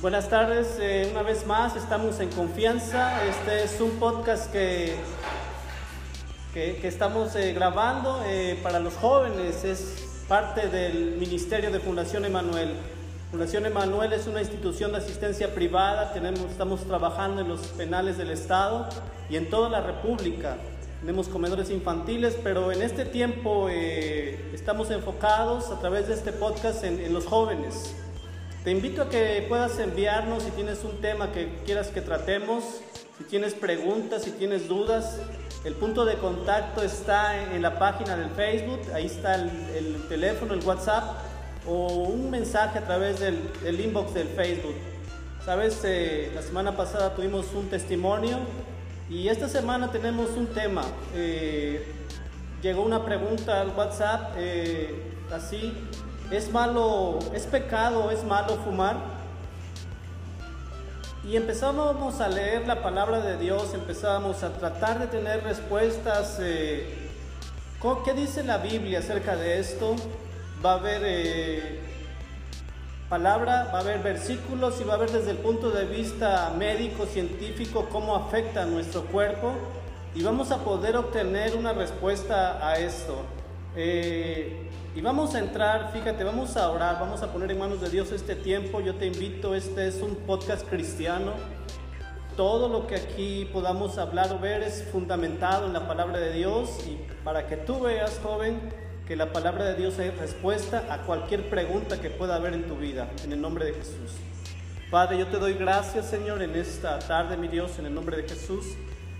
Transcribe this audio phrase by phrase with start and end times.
[0.00, 3.26] Buenas tardes, eh, una vez más estamos en confianza.
[3.26, 4.94] Este es un podcast que,
[6.54, 12.74] que, estamos eh, grabando eh, para los jóvenes, es parte del Ministerio de Fundación Emanuel.
[13.32, 18.30] Fundación Emanuel es una institución de asistencia privada, tenemos, estamos trabajando en los penales del
[18.30, 18.88] Estado
[19.28, 20.58] y en toda la República.
[21.00, 27.00] Tenemos comedores infantiles, pero en este tiempo estamos enfocados a través de este podcast en,
[27.00, 27.96] en los jóvenes.
[28.68, 32.62] Te invito a que puedas enviarnos si tienes un tema que quieras que tratemos,
[33.16, 35.20] si tienes preguntas, si tienes dudas.
[35.64, 40.62] El punto de contacto está en la página del Facebook, ahí está el, teléfono, el
[40.62, 41.16] WhatsApp
[41.66, 44.76] o un mensaje a través del, inbox del Facebook.
[45.46, 48.36] Sabes, eh, la semana pasada tuvimos un testimonio
[49.08, 50.84] y esta semana tenemos un tema.
[51.14, 51.86] Eh,
[52.60, 55.72] llegó una pregunta al WhatsApp eh, así
[56.30, 58.96] ¿Es malo, es pecado, es malo fumar?
[61.26, 66.36] Y empezábamos a leer la palabra de Dios, empezábamos a tratar de tener respuestas.
[66.40, 67.08] Eh,
[68.04, 69.96] ¿Qué dice la Biblia acerca de esto?
[70.62, 71.80] Va a haber eh,
[73.08, 77.06] palabra, va a haber versículos y va a haber desde el punto de vista médico,
[77.06, 79.52] científico, cómo afecta a nuestro cuerpo.
[80.14, 83.16] Y vamos a poder obtener una respuesta a esto.
[83.76, 87.90] Eh, y vamos a entrar, fíjate, vamos a orar, vamos a poner en manos de
[87.90, 88.80] Dios este tiempo.
[88.80, 91.32] Yo te invito, este es un podcast cristiano.
[92.36, 96.70] Todo lo que aquí podamos hablar o ver es fundamentado en la palabra de Dios
[96.86, 98.60] y para que tú veas, joven,
[99.06, 102.76] que la palabra de Dios es respuesta a cualquier pregunta que pueda haber en tu
[102.76, 104.12] vida, en el nombre de Jesús.
[104.90, 108.28] Padre, yo te doy gracias, Señor, en esta tarde, mi Dios, en el nombre de
[108.28, 108.64] Jesús.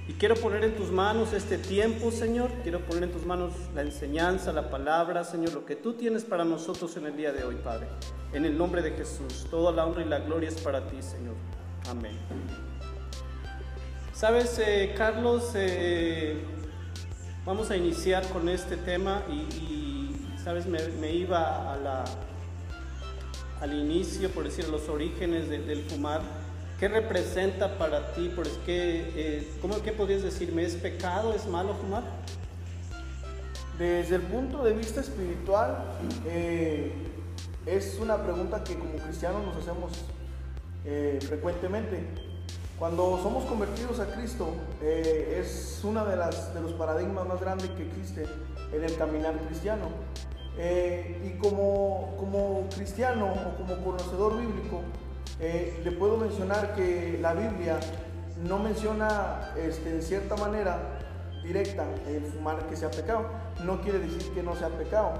[0.08, 2.50] Y quiero poner en tus manos este tiempo, Señor.
[2.62, 6.46] Quiero poner en tus manos la enseñanza, la palabra, Señor, lo que tú tienes para
[6.46, 7.88] nosotros en el día de hoy, Padre.
[8.32, 11.34] En el nombre de Jesús, toda la honra y la gloria es para ti, Señor.
[11.90, 12.16] Amén.
[14.14, 16.38] Sabes, eh, Carlos, eh,
[17.44, 20.10] vamos a iniciar con este tema y,
[20.42, 22.04] sabes, me, iba a
[23.60, 26.22] al inicio, por decir, a los orígenes del fumar
[26.78, 28.28] ¿Qué representa para ti?
[28.28, 30.62] Por qué, eh, ¿cómo, ¿Qué podrías decirme?
[30.62, 31.34] ¿Es pecado?
[31.34, 32.04] ¿Es malo fumar?
[33.76, 35.76] Desde el punto de vista espiritual,
[36.26, 36.92] eh,
[37.66, 39.90] es una pregunta que como cristianos nos hacemos
[40.84, 42.00] eh, frecuentemente.
[42.78, 48.24] Cuando somos convertidos a Cristo, es uno de, de los paradigmas más grandes que existe
[48.72, 49.88] en el caminar cristiano.
[50.56, 54.82] y como, como cristiano o como conocedor bíblico,
[55.40, 57.78] eh, le puedo mencionar que la Biblia
[58.46, 60.98] no menciona este, en cierta manera
[61.42, 63.26] directa el fumar que sea pecado.
[63.64, 65.14] No quiere decir que no sea pecado,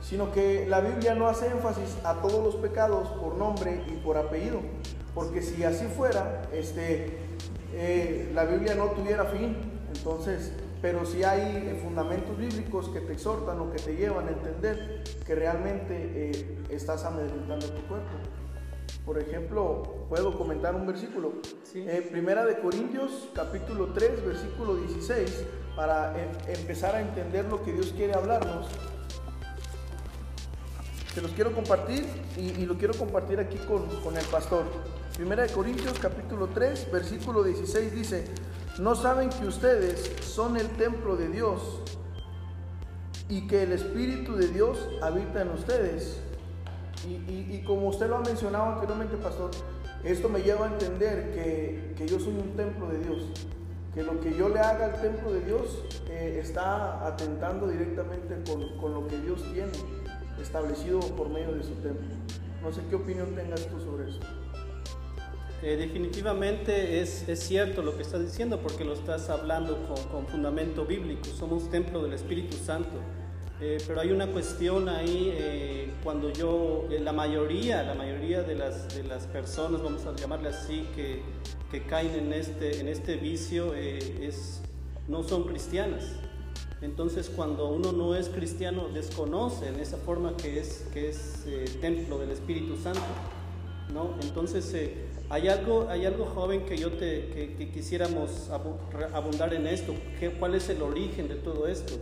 [0.00, 4.16] sino que la Biblia no hace énfasis a todos los pecados por nombre y por
[4.16, 4.60] apellido.
[5.14, 7.18] Porque si así fuera, este,
[7.72, 9.56] eh, la Biblia no tuviera fin.
[9.94, 15.04] Entonces, pero si hay fundamentos bíblicos que te exhortan o que te llevan a entender
[15.24, 18.10] que realmente eh, estás amedrentando tu cuerpo.
[19.04, 21.34] Por ejemplo, puedo comentar un versículo.
[21.74, 25.44] Eh, primera de Corintios, capítulo 3, versículo 16,
[25.76, 28.66] para em, empezar a entender lo que Dios quiere hablarnos.
[31.14, 32.06] Se los quiero compartir
[32.36, 34.64] y, lo quiero compartir aquí con, con el pastor.
[35.14, 38.24] Primera de Corintios, capítulo 3, versículo 16 dice,
[38.78, 41.82] ¿no saben que ustedes son el templo de Dios
[43.28, 46.20] y que el Espíritu de Dios habita en ustedes?
[47.06, 49.50] Y, como usted lo ha mencionado anteriormente, pastor,
[50.04, 53.24] esto me lleva a entender que, que, yo soy un templo de Dios,
[53.94, 58.78] que lo que yo le haga al templo de Dios eh, está atentando directamente con,
[58.78, 59.72] con, lo que Dios tiene
[60.40, 62.08] establecido por medio de su templo.
[62.62, 64.26] No sé qué opinión tengas tú sobre esto.
[65.62, 69.78] Eh, definitivamente es, es, cierto lo que estás diciendo porque lo estás hablando
[70.10, 71.24] con fundamento bíblico.
[71.38, 72.98] Somos templo del Espíritu Santo.
[73.66, 78.54] Eh, pero hay una cuestión ahí, eh, cuando yo, eh, la mayoría, la mayoría de
[78.54, 81.22] las, de las personas, vamos a llamarle así, que,
[81.70, 84.60] que caen en este, en este vicio, es,
[85.08, 86.04] no son cristianas.
[86.82, 91.46] Entonces cuando uno no es cristiano, desconoce en esa forma que es, que es
[91.80, 93.00] templo del Espíritu Santo.
[93.94, 94.14] ¿no?
[94.20, 94.76] Entonces
[95.30, 98.50] hay, algo, hay algo joven que yo te, que, que quisiéramos
[99.14, 101.94] abundar en esto, ¿Qué, ¿cuál es el origen de todo esto?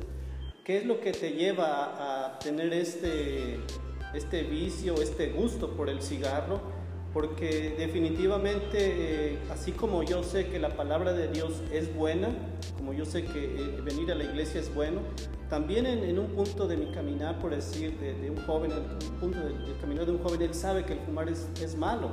[0.65, 3.59] ¿Qué es lo que te lleva a tener este,
[4.15, 6.61] este vicio, este gusto por el cigarro?
[7.13, 12.29] Porque definitivamente, eh, así como yo sé que la palabra de Dios es buena,
[12.77, 15.01] como yo sé que eh, venir a la iglesia es bueno,
[15.51, 19.41] también en, un punto de mi caminar, por decir, de, un joven, en un punto
[19.41, 22.09] del, caminar de un joven, él sabe que el fumar es, es malo.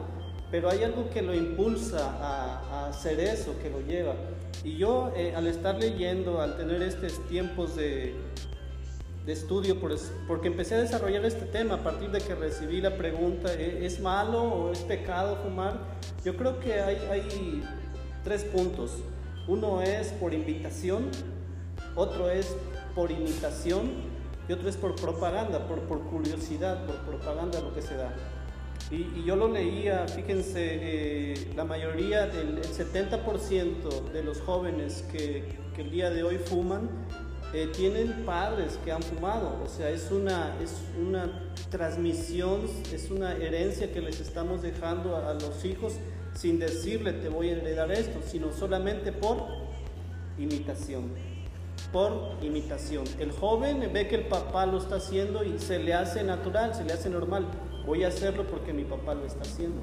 [0.52, 4.16] Pero hay algo que lo impulsa a, hacer eso, que lo lleva.
[4.64, 8.16] Y yo eh, al estar leyendo, al tener estos tiempos de,
[9.26, 9.78] de estudio,
[10.28, 14.00] porque empecé a desarrollar este tema a partir de que recibí la pregunta, ¿e-, ¿es
[14.00, 15.78] malo o es pecado fumar?
[16.26, 17.64] Yo creo que hay, hay
[18.24, 18.98] tres puntos.
[19.48, 21.10] Uno es por invitación,
[21.96, 22.56] otro es
[22.96, 23.92] por imitación
[24.48, 28.14] y otro es por propaganda, por, por curiosidad, por propaganda lo que se da.
[28.92, 35.44] Y, yo lo leía, fíjense, eh, la mayoría del 70% de los jóvenes que,
[35.76, 36.90] que, el día de hoy fuman
[37.54, 43.36] eh, tienen padres que han fumado, o sea, es una, es una transmisión, es una
[43.36, 45.94] herencia que les estamos dejando a, a los hijos
[46.34, 49.46] sin decirle te voy a heredar esto, sino solamente por
[50.40, 51.12] imitación
[51.92, 53.06] por imitación.
[53.18, 56.84] El joven ve que el papá lo está haciendo y se le hace natural, se
[56.84, 57.48] le hace normal
[57.86, 59.82] voy a hacerlo porque mi papá lo está haciendo.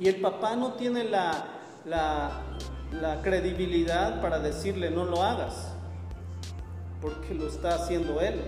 [0.00, 1.44] Y el papá no tiene la,
[1.84, 5.72] la, credibilidad para decirle no lo hagas,
[7.00, 8.40] porque lo está haciendo él.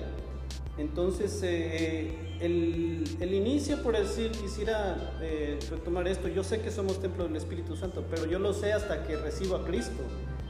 [0.78, 7.00] Entonces, eh, el, el, inicio, por decir, quisiera eh, retomar esto, yo sé que somos
[7.00, 10.02] templo del Espíritu Santo, pero yo lo sé hasta que recibo a Cristo,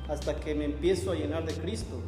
[0.08, 2.00] hasta que me empiezo a llenar de Cristo.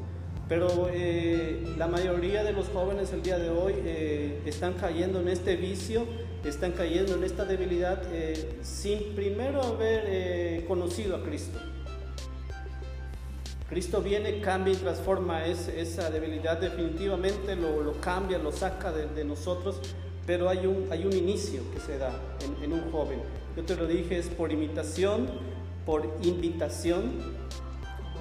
[0.49, 5.29] Pero eh, la mayoría de los jóvenes el día de hoy eh, están cayendo en
[5.29, 6.07] este vicio,
[6.45, 11.59] están cayendo en esta debilidad eh, sin primero haber conocido a Cristo.
[13.69, 19.81] Cristo viene, cambia y transforma esa debilidad, definitivamente lo, cambia, lo saca de, nosotros,
[20.25, 22.13] pero hay un, hay un inicio que se da
[22.45, 23.19] en, en un joven.
[23.57, 25.27] Yo te lo dije, es por imitación,
[25.85, 27.11] por invitación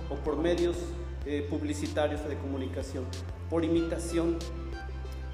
[0.09, 0.77] o por medios
[1.25, 3.03] eh, publicitarios de comunicación,
[3.49, 4.37] por imitación.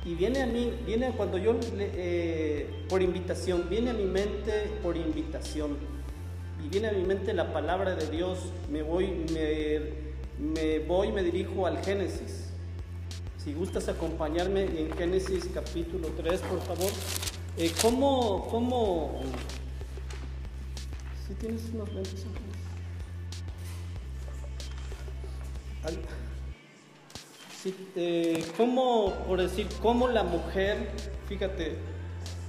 [0.06, 4.96] Y viene a mí, viene cuando yo, eh, por invitación, viene a mi mente por
[4.96, 5.78] invitación.
[6.64, 8.40] Y viene a mi mente la palabra de Dios.
[8.72, 12.52] Me voy, me, voy, me dirijo al Génesis.
[13.38, 16.92] Si gustas acompañarme en Génesis capítulo 3, por favor.
[17.58, 19.20] Eh, ¿Cómo, cómo,
[21.28, 22.26] si tienes unos lentes
[27.95, 30.92] eh, ¿Cómo, por decir, cómo la mujer,
[31.28, 31.78] fíjate,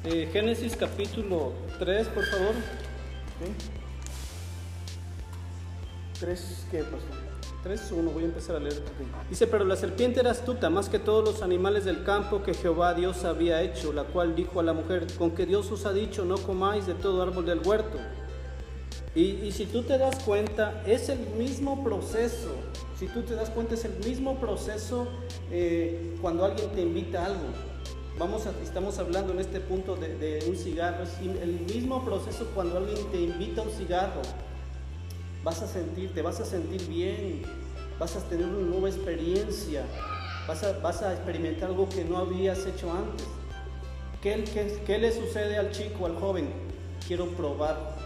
[0.04, 2.54] eh, Génesis capítulo 3, por favor.
[6.18, 7.06] 3, ¿qué pasó?
[7.64, 8.82] 3.1, voy a empezar a leer.
[9.30, 12.94] Dice, pero la serpiente era astuta más que todos los animales del campo que Jehová
[12.94, 16.24] Dios había hecho, la cual dijo a la mujer, con que Dios os ha dicho,
[16.24, 17.98] no comáis de todo árbol del huerto.
[19.14, 22.54] Y, si tú te das cuenta, es el mismo proceso
[23.02, 25.08] si tú te das cuenta, es el mismo proceso
[25.50, 27.48] eh, cuando alguien te invita a algo.
[28.16, 33.04] Vamos estamos hablando en este punto de, un cigarro, es el mismo proceso cuando alguien
[33.10, 34.22] te invita a un cigarro.
[35.42, 37.42] Vas a sentir, te vas a sentir bien,
[37.98, 39.84] vas a tener una nueva experiencia,
[40.46, 43.26] vas a, experimentar algo que no habías hecho antes.
[44.22, 46.52] ¿Qué, qué, qué le sucede al chico, al joven?
[47.04, 47.96] Quiero probar,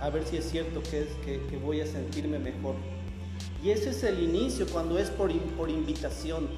[0.00, 2.74] a ver si es cierto que, es, que, voy a sentirme mejor.
[3.62, 6.48] Y ese es el inicio cuando es por, por invitación.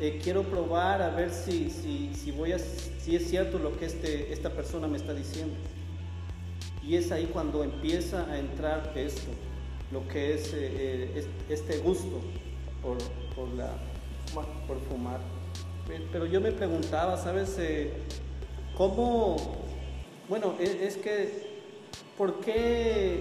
[0.00, 3.86] Eh, quiero probar a ver si, si, si, voy a, si es cierto lo que
[3.86, 5.54] este, esta persona me está diciendo.
[6.82, 9.30] Y es ahí cuando empieza a entrar esto,
[9.92, 12.20] lo que es eh, eh, este gusto
[12.82, 12.98] por,
[13.34, 13.72] por, la,
[14.66, 15.20] por fumar.
[16.12, 17.58] Pero yo me preguntaba, ¿sabes?
[18.76, 19.36] ¿Cómo?
[20.28, 21.49] Bueno, es, es que,
[22.20, 23.18] ¿por qué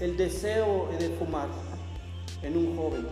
[0.00, 1.48] el deseo de fumar?
[2.42, 3.06] en un joven.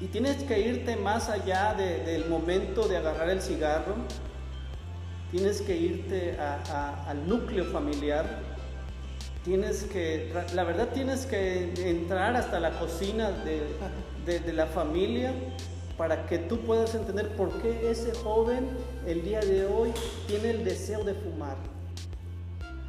[0.00, 3.94] Y tienes que irte más allá del momento de agarrar el cigarro,
[5.30, 8.26] tienes que irte al núcleo familiar,
[9.44, 15.32] tienes que, la verdad tienes que entrar hasta la cocina de, de la familia
[16.00, 18.66] para que tú puedas entender por qué ese joven
[19.06, 19.92] el día de hoy
[20.26, 21.58] tiene el deseo de fumar.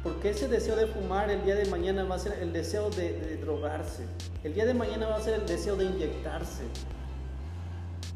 [0.02, 3.36] Porque ese deseo de fumar el día de mañana va a ser el deseo de,
[3.36, 4.06] drogarse.
[4.42, 6.62] El día de mañana va a ser el deseo de inyectarse.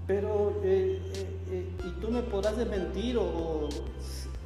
[0.07, 3.69] Pero, eh, eh, eh, y tú me podrás desmentir, o,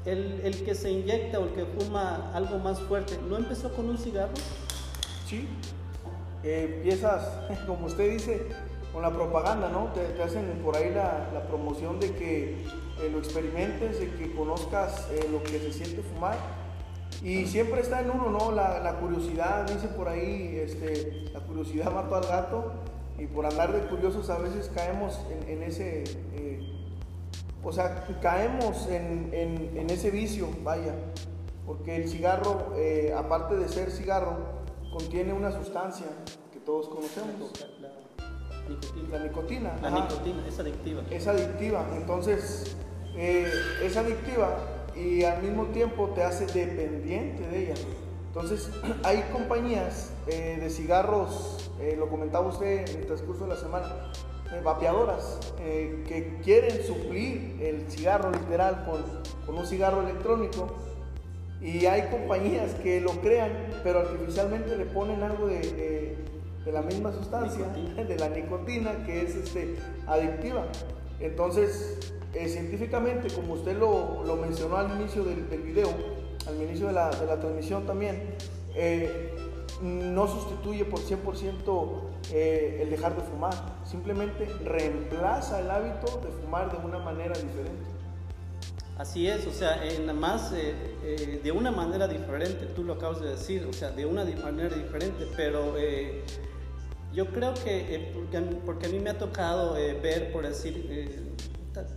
[0.05, 3.89] el, el, que se inyecta o el que fuma algo más fuerte, ¿no empezó con
[3.89, 4.35] un cigarro?
[5.29, 5.47] Sí.
[6.43, 7.39] empiezas,
[7.69, 8.49] como usted dice,
[8.93, 9.93] con la propaganda, ¿no?
[9.93, 12.65] Te, hacen por ahí la, promoción de que
[13.11, 16.37] lo experimentes, de que conozcas lo que se siente fumar
[17.23, 18.51] y siempre está en uno, ¿no?
[18.51, 22.73] La, curiosidad, dice por ahí, este, la curiosidad mató al gato
[23.19, 26.05] y por andar de curiosos a veces caemos en, ese,
[26.35, 26.61] eh,
[27.63, 30.95] o sea, caemos en, en, ese vicio, vaya,
[31.67, 34.39] porque el cigarro, eh, aparte de ser cigarro,
[34.91, 36.07] contiene una sustancia
[36.51, 37.53] que todos conocemos.
[39.11, 39.77] La nicotina.
[39.83, 41.03] La nicotina, es adictiva.
[41.11, 42.77] Es adictiva, entonces
[43.17, 43.51] eh,
[43.83, 44.57] es adictiva
[44.95, 47.75] y al mismo tiempo te hace dependiente de ella.
[48.29, 48.71] Entonces,
[49.03, 54.13] hay compañías eh, de cigarros, lo comentaba usted en el transcurso de la semana,
[54.53, 59.05] eh, vapeadoras eh, que quieren suplir el cigarro literal con,
[59.47, 60.75] con, un cigarro electrónico
[61.61, 63.53] y hay compañías que lo crean
[63.85, 66.17] pero artificialmente le ponen algo de, de,
[66.67, 69.77] la misma sustancia, de la nicotina que es este,
[70.07, 70.67] adictiva.
[71.19, 75.89] Entonces, eh, científicamente, como usted lo, lo, mencionó al inicio del, del video,
[76.47, 78.37] al inicio de la, de la transmisión también,
[79.83, 86.71] no sustituye por 100% eh, el dejar de fumar, simplemente reemplaza el hábito de fumar
[86.71, 87.89] de una manera diferente.
[88.99, 93.21] Así es, o sea, nada más eh, eh, de una manera diferente, tú lo acabas
[93.23, 95.75] de decir, o sea, de una manera diferente, pero
[97.13, 98.13] yo creo que,
[98.65, 101.35] porque, a mí me ha tocado ver, por decir,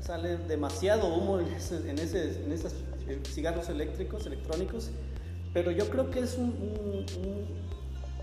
[0.02, 1.48] sale demasiado humo en,
[1.90, 2.74] en, ese, en esos
[3.28, 4.90] cigarros eléctricos, electrónicos,
[5.54, 7.06] pero yo creo que es un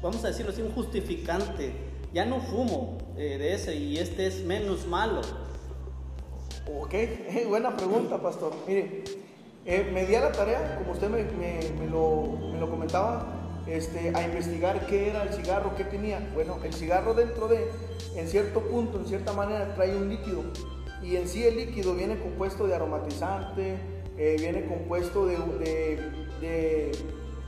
[0.02, 1.73] vamos a decirlo así, un justificante.
[2.12, 5.20] Ya no fumo eh, de ese y este es menos malo.
[6.66, 6.94] Ok,
[7.49, 8.52] buena pregunta, pastor.
[8.66, 9.04] Mire,
[9.64, 13.39] eh, me di a la tarea, como usted me, me, lo, me, lo, comentaba,
[13.71, 16.29] este, a investigar qué era el cigarro, qué tenía.
[16.35, 17.71] Bueno, el cigarro dentro de,
[18.17, 20.43] en cierto punto, en cierta manera, trae un líquido.
[21.03, 23.79] Y en sí el líquido viene compuesto de aromatizante,
[24.19, 25.37] eh, viene compuesto de,
[26.41, 26.93] de,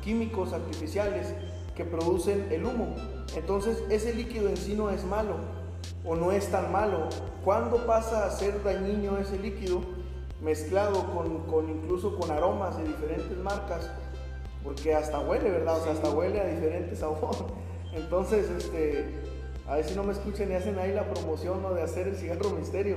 [0.01, 1.35] químicos artificiales
[1.75, 2.95] que producen el humo.
[3.37, 5.37] Entonces ese líquido en sí no es malo
[6.05, 7.09] o no es tan malo.
[7.45, 9.83] ¿Cuándo pasa a ser dañino ese líquido
[10.41, 13.91] mezclado con, incluso con aromas de diferentes marcas?
[14.65, 15.79] Porque hasta huele, ¿verdad?
[15.79, 17.35] O sea, hasta huele a diferentes sabor.
[17.93, 19.07] Entonces, este,
[19.69, 21.75] a ver si no me escuchan y hacen ahí la promoción ¿no?
[21.75, 22.97] de hacer el cigarro misterio.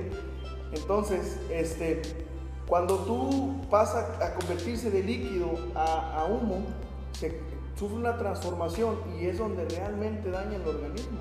[0.72, 2.02] Entonces, este,
[2.66, 6.64] cuando tú pasas a convertirse de líquido a, a humo,
[7.12, 7.40] se,
[7.78, 11.20] sufre una transformación y es donde realmente daña el organismo.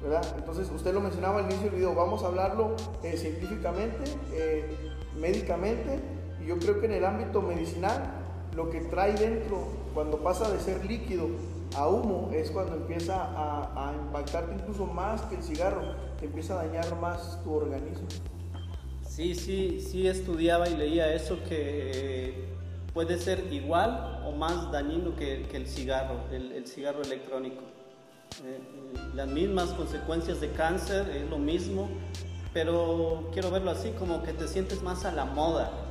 [0.00, 0.24] ¿verdad?
[0.36, 5.98] Entonces, usted lo mencionaba al inicio del video, vamos a hablarlo eh, científicamente, eh, médicamente,
[6.42, 8.23] y yo creo que en el ámbito medicinal,
[8.54, 11.28] lo que trae dentro, cuando pasa de ser líquido
[11.76, 15.82] a humo, es cuando empieza a, a impactarte incluso más que el cigarro,
[16.18, 18.06] te empieza a dañar más tu organismo.
[19.08, 22.48] Sí, sí, sí estudiaba y leía eso que
[22.92, 27.62] puede ser igual o más dañino que, el cigarro, el, cigarro electrónico.
[28.44, 31.88] Eh, eh, las mismas consecuencias de cáncer es lo mismo,
[32.52, 35.83] pero quiero verlo así como que te sientes más a la moda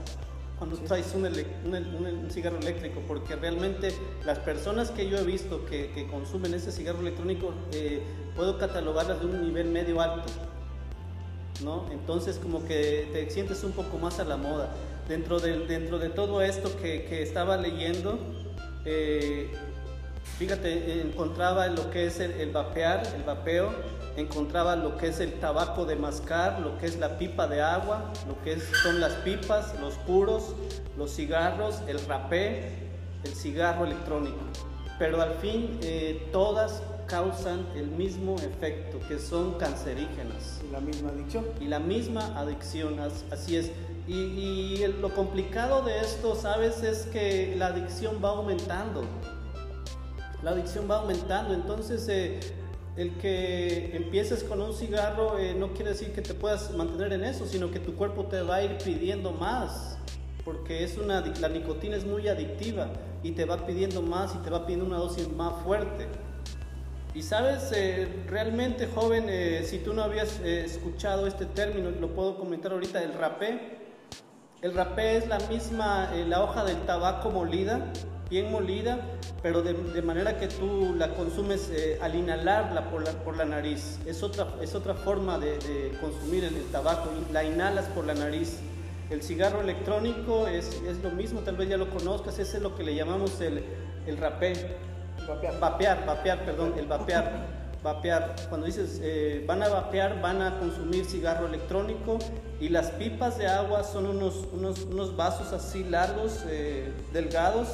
[0.63, 3.93] cuando traes un, un, cigarro eléctrico, porque realmente
[4.25, 8.01] las personas que yo he visto que, consumen ese cigarro electrónico, eh,
[8.33, 10.23] puedo catalogarlas de un nivel medio alto,
[11.65, 11.91] ¿no?
[11.91, 14.73] Entonces como que te sientes un poco más a la moda
[15.09, 18.17] dentro de, dentro de todo esto que, estaba leyendo,
[18.85, 19.51] eh,
[20.37, 23.71] fíjate, encontraba lo que es el, vapear, el vapeo,
[24.17, 28.11] encontraba lo que es el tabaco de mascar, lo que es la pipa de agua,
[28.27, 30.55] lo que son las pipas, los puros,
[30.97, 32.89] los cigarros, el rapé,
[33.23, 34.39] el cigarro electrónico.
[34.99, 40.61] Pero al fin eh, todas causan el mismo efecto, que son cancerígenas.
[40.67, 41.45] Y la misma adicción.
[41.59, 42.99] Y la misma adicción,
[43.31, 43.71] así es.
[44.07, 46.83] Y, lo complicado de esto, ¿sabes?
[46.83, 49.03] Es que la adicción va aumentando.
[50.43, 51.53] La adicción va aumentando.
[51.53, 52.39] Entonces, eh,
[52.97, 57.23] el que empieces con un cigarro eh, no quiere decir que te puedas mantener en
[57.23, 59.97] eso, sino que tu cuerpo te va a ir pidiendo más.
[60.43, 62.89] Porque es una, la nicotina es muy adictiva
[63.23, 66.07] y te va pidiendo más y te va pidiendo una dosis más fuerte.
[67.15, 69.29] Y sabes, eh, realmente joven,
[69.63, 73.77] si tú no habías escuchado este término, lo puedo comentar ahorita, el rapé,
[74.61, 77.93] el rapé es la misma, la hoja del tabaco molida,
[78.33, 78.97] bien molida,
[79.43, 83.99] pero de, manera que tú la consumes eh, al inhalarla por la, por la nariz.
[84.07, 88.57] Es otra, es otra forma de, consumir el, tabaco, la inhalas por la nariz.
[89.11, 92.75] El cigarro electrónico es, es, lo mismo, tal vez ya lo conozcas, ese es lo
[92.75, 93.63] que le llamamos el,
[94.07, 94.77] el rapé.
[95.27, 95.59] Vapear.
[95.59, 98.35] Vapear, vapear, perdón, el vapear vapear.
[98.49, 102.17] Cuando dices eh, van a vapear, van a consumir cigarro electrónico
[102.59, 107.67] y las pipas de agua son unos, unos, vasos así largos, eh, delgados,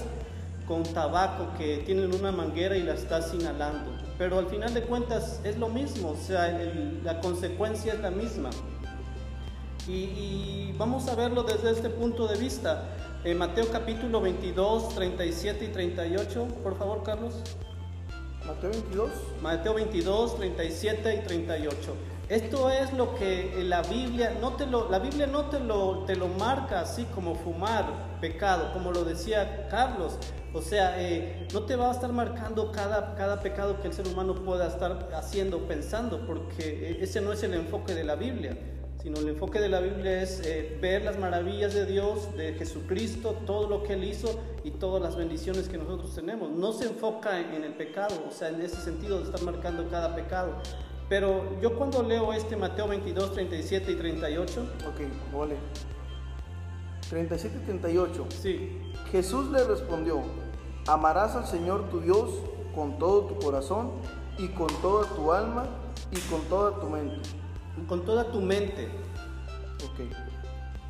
[0.70, 3.92] con tabaco que tienen una manguera y la estás inhalando.
[4.20, 6.48] Pero al final de cuentas es lo mismo, o sea,
[7.04, 8.52] la consecuencia es la misma.
[9.88, 12.84] Y, vamos a verlo desde este punto de vista.
[13.24, 17.34] En Mateo capítulo 22, 37 y 38, por favor, Carlos.
[18.46, 19.10] Mateo 22.
[19.42, 21.96] Mateo 22, 37 y 38.
[22.30, 26.16] Esto es lo que la Biblia no te lo, la Biblia no te lo, te
[26.16, 30.18] lo marca así como fumar pecado, como lo decía Carlos.
[30.54, 34.08] O sea, eh, no te va a estar marcando cada, cada pecado que el ser
[34.08, 38.56] humano pueda estar haciendo, pensando, porque eh, ese no es el enfoque de la Biblia
[39.02, 43.34] sino el enfoque de la Biblia es eh, ver las maravillas de Dios, de Jesucristo,
[43.46, 46.52] todo lo que Él hizo y todas las bendiciones que nosotros tenemos.
[46.52, 50.16] No se enfoca en, el pecado, o sea, en ese sentido de estar marcando cada
[50.16, 50.56] pecado.
[51.10, 54.62] Pero yo cuando leo este Mateo 22, 37 y 38.
[54.88, 55.58] Ok, vale.
[57.10, 58.26] 37 y 38.
[58.30, 58.94] Sí.
[59.12, 60.22] Jesús le respondió,
[60.88, 62.30] amarás al Señor tu Dios
[62.76, 63.94] con todo tu corazón
[64.38, 65.66] y con toda tu alma
[66.12, 67.40] y con toda tu mente
[67.88, 68.88] con toda tu mente.
[69.94, 70.10] Okay.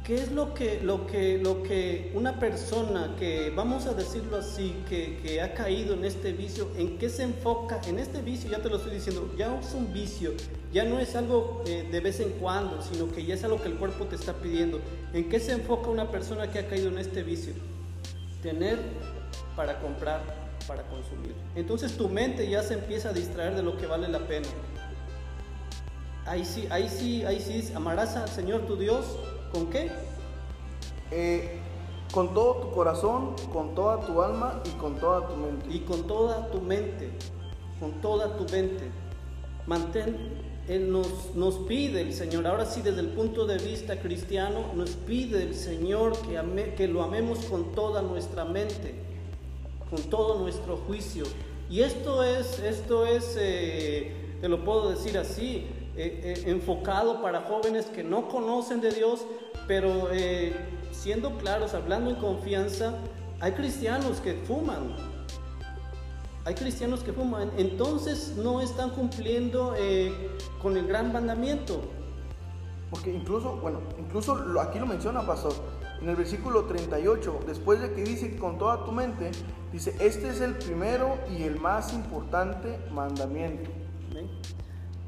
[0.10, 4.75] ¿Qué es lo que, lo, que, lo que una persona que, vamos a decirlo así,
[4.89, 7.80] que, que, ha caído en este vicio, en qué se enfoca?
[7.88, 10.32] En este vicio, ya te lo estoy diciendo, ya es un vicio,
[10.74, 13.68] ya no es algo eh, de vez en cuando, sino que ya es algo que
[13.68, 14.80] el cuerpo te está pidiendo.
[15.13, 17.54] ¿En qué se enfoca una persona que ha caído en este vicio?
[18.42, 18.80] Tener
[19.56, 20.24] para comprar,
[20.68, 21.36] para consumir.
[21.54, 24.48] Entonces tu mente ya se empieza a distraer de lo que vale la pena.
[26.25, 29.06] Ahí sí, ahí sí, ahí sí, amarás al Señor tu Dios,
[29.51, 29.91] ¿con qué?
[31.12, 31.60] Eh,
[32.12, 35.65] con todo tu corazón, con toda tu alma y con toda tu mente.
[35.70, 37.10] Y con toda tu mente,
[37.79, 38.89] con toda tu mente.
[39.68, 40.18] Mantén,
[40.68, 44.91] Él nos, nos pide el Señor, ahora sí desde el punto de vista cristiano, nos
[44.91, 48.96] pide el Señor que, que lo amemos con toda nuestra mente,
[49.89, 51.25] con todo nuestro juicio.
[51.70, 57.88] Y esto es, esto es, eh, te lo puedo decir así, eh, enfocado para jóvenes
[57.88, 59.25] que no conocen de Dios,
[59.68, 60.56] pero eh,
[60.91, 62.95] siendo claros, hablando en confianza,
[63.39, 64.95] hay cristianos que fuman.
[66.45, 69.76] Hay cristianos que fuman, entonces no están cumpliendo
[70.62, 71.82] con el gran mandamiento.
[72.89, 75.54] Porque incluso, bueno, incluso aquí lo menciona, pastor,
[76.02, 79.32] en el versículo 38, después de que dice con toda tu mente,
[79.71, 83.69] dice, este es el primero y el más importante mandamiento.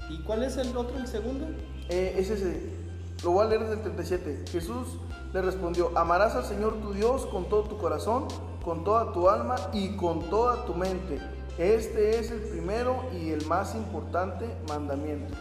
[0.10, 1.48] ¿Y cuál es el otro, el segundo?
[1.89, 2.81] Eh, es ese.
[3.24, 4.46] Lo voy a leer desde el 37.
[4.52, 4.88] Jesús
[5.32, 8.28] le respondió, amarás al Señor tu Dios con todo tu corazón,
[8.64, 11.20] con toda tu alma y con toda tu mente.
[11.58, 15.36] Este es el primero y el más importante mandamiento.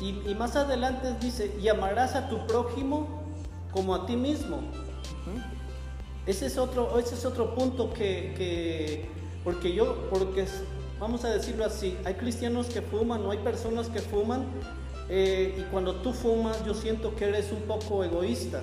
[0.00, 3.08] Y, más adelante dice, y amarás a tu prójimo
[3.72, 4.60] como a ti mismo.
[6.24, 9.10] Ese es otro, ese es otro punto que, que
[9.42, 10.46] porque yo, porque
[11.00, 14.46] vamos a decirlo así, hay cristianos que fuman o hay personas que fuman
[15.08, 18.62] eh, y cuando tú fumas yo siento que eres un poco egoísta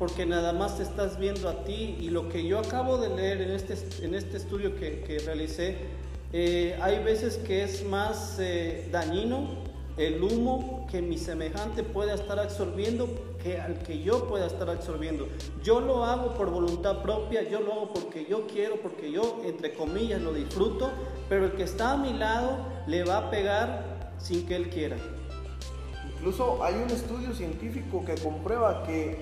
[0.00, 3.42] porque nada más te estás viendo a ti y lo que yo acabo de leer
[3.42, 5.76] en este, en este estudio que, que realicé,
[6.32, 9.48] eh, hay veces que es más eh, dañino
[9.98, 13.08] el humo que mi semejante pueda estar absorbiendo
[13.42, 15.28] que al que yo pueda estar absorbiendo.
[15.62, 19.74] Yo lo hago por voluntad propia, yo lo hago porque yo quiero, porque yo, entre
[19.74, 20.90] comillas, lo disfruto,
[21.28, 23.89] pero el que está a mi lado le va a pegar
[24.22, 24.96] sin que él quiera.
[26.14, 29.18] Incluso hay un estudio científico que comprueba que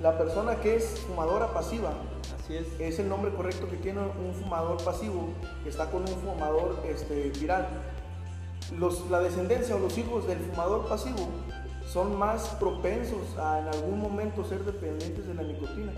[0.00, 1.92] la persona que es fumadora pasiva,
[2.38, 2.66] Así es.
[2.78, 5.28] es el nombre correcto que tiene un fumador pasivo,
[5.62, 7.68] que está con un fumador este, viral.
[8.78, 11.28] Los, la descendencia o los hijos del fumador pasivo
[11.86, 15.92] son más propensos a en algún momento ser dependientes de la nicotina.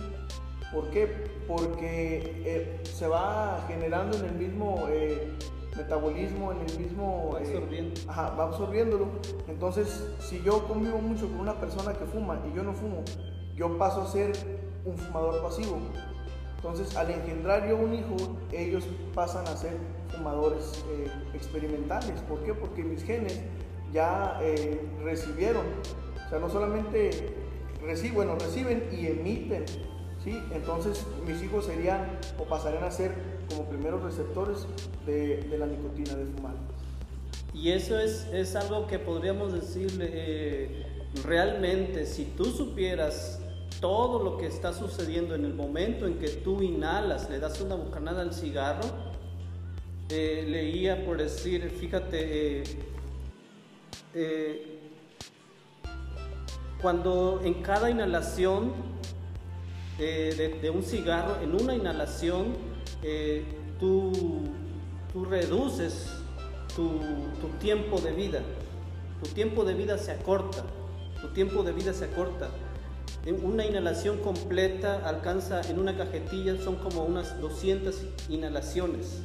[0.73, 1.07] ¿Por qué?
[1.47, 5.33] Porque eh, se va generando en el mismo eh,
[5.77, 7.33] metabolismo, en el mismo...
[7.35, 9.09] Va, eh, ajá, va absorbiéndolo.
[9.49, 13.03] Entonces, si yo convivo mucho con una persona que fuma y yo no fumo,
[13.55, 14.33] yo paso a ser
[14.85, 15.79] un fumador pasivo.
[16.57, 18.17] Entonces, al engendrar yo un hijo,
[18.53, 18.85] ellos
[19.15, 19.77] pasan a ser
[20.09, 20.85] fumadores
[21.35, 22.21] experimentales.
[22.23, 22.55] ¿Por qué?
[22.55, 23.41] Porque mis genes
[23.93, 25.65] ya eh, recibieron.
[26.27, 27.35] O sea, no solamente
[27.83, 29.65] reciben, bueno, reciben y emiten.
[30.23, 30.43] ¿sí?
[30.53, 34.67] Entonces mis hijos serían o pasarían a ser como primeros receptores
[35.05, 36.55] de, la nicotina de fumar.
[37.55, 40.87] Y eso es, es algo que podríamos decirle eh,
[41.25, 43.41] realmente, si tú supieras
[43.81, 47.75] todo lo que está sucediendo en el momento en que tú inhalas, le das una
[47.75, 48.87] bocanada al cigarro,
[50.09, 52.63] eh, leía por decir, fíjate,
[54.15, 54.77] eh,
[56.81, 58.73] cuando en cada inhalación
[59.99, 62.55] eh, de, un cigarro, en una inhalación,
[63.03, 63.45] eh,
[63.79, 64.13] tú,
[65.13, 66.09] tú, reduces
[66.75, 67.01] tu,
[67.41, 68.43] tu, tiempo de vida,
[69.23, 70.65] tu tiempo de vida se acorta,
[71.21, 72.51] tu tiempo de vida se acorta.
[73.43, 79.21] Una inhalación completa alcanza en una cajetilla, son como unas 200 inhalaciones.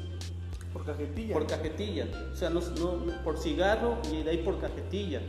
[0.73, 1.33] Por cajetilla.
[1.33, 2.61] Por cajetilla, o sea, no,
[3.23, 5.21] por cigarro y de ahí por cajetilla.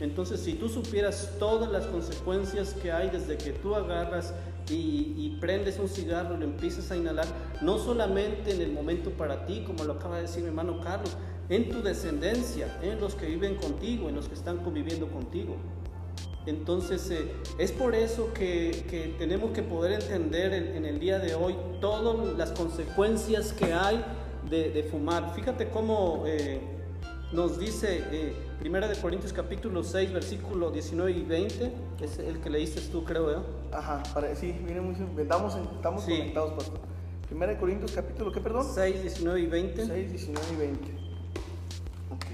[0.00, 4.34] Entonces, si tú supieras todas las consecuencias que hay desde que tú agarras
[4.68, 7.26] y, prendes un cigarro y lo empiezas a inhalar,
[7.62, 11.16] no solamente en el momento para ti, como lo acaba de decir mi hermano Carlos,
[11.48, 15.56] en tu descendencia, en los que viven contigo, en los que están conviviendo contigo.
[16.46, 21.56] Entonces, eh, es por eso que, tenemos que poder entender en, el día de hoy
[21.80, 24.04] todas las consecuencias que hay
[24.48, 25.34] de, fumar.
[25.34, 26.60] Fíjate cómo eh,
[27.32, 32.40] nos dice eh, Primera de Corintios capítulo 6, versículo 19 y 20, que es el
[32.40, 33.42] que leíste tú, creo, ¿eh?
[33.70, 34.02] Ajá,
[34.34, 36.80] sí, viene muy estamos, estamos conectados, pastor.
[37.28, 38.66] Primera de Corintios capítulo, ¿qué perdón?
[38.74, 39.86] 6, 19 y 20.
[39.86, 40.84] 6, 19 y 20.
[42.10, 42.24] Ok.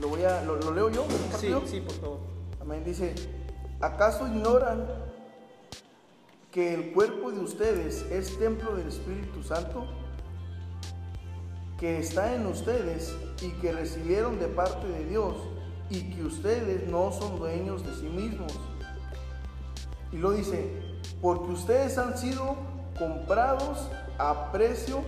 [0.00, 1.06] Lo, voy a, lo, leo yo.
[1.38, 2.18] Sí, sí, por favor.
[2.60, 2.82] Amén.
[2.84, 3.14] Dice,
[3.80, 4.86] ¿acaso ignoran
[6.50, 10.03] que el cuerpo de ustedes es templo del Espíritu Santo?
[11.84, 15.34] Que está en ustedes y que recibieron de parte de Dios
[15.90, 18.54] y que ustedes no son dueños de sí mismos.
[20.10, 20.80] Y lo dice,
[21.20, 22.56] porque ustedes han sido
[22.98, 25.02] comprados a precio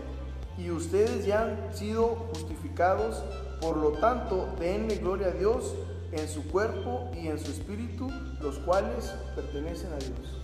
[0.58, 3.24] y ustedes ya han sido justificados,
[3.62, 5.72] por lo tanto, denle gloria a Dios
[6.12, 8.10] en su cuerpo y en su espíritu,
[8.42, 10.42] los cuales pertenecen a Dios.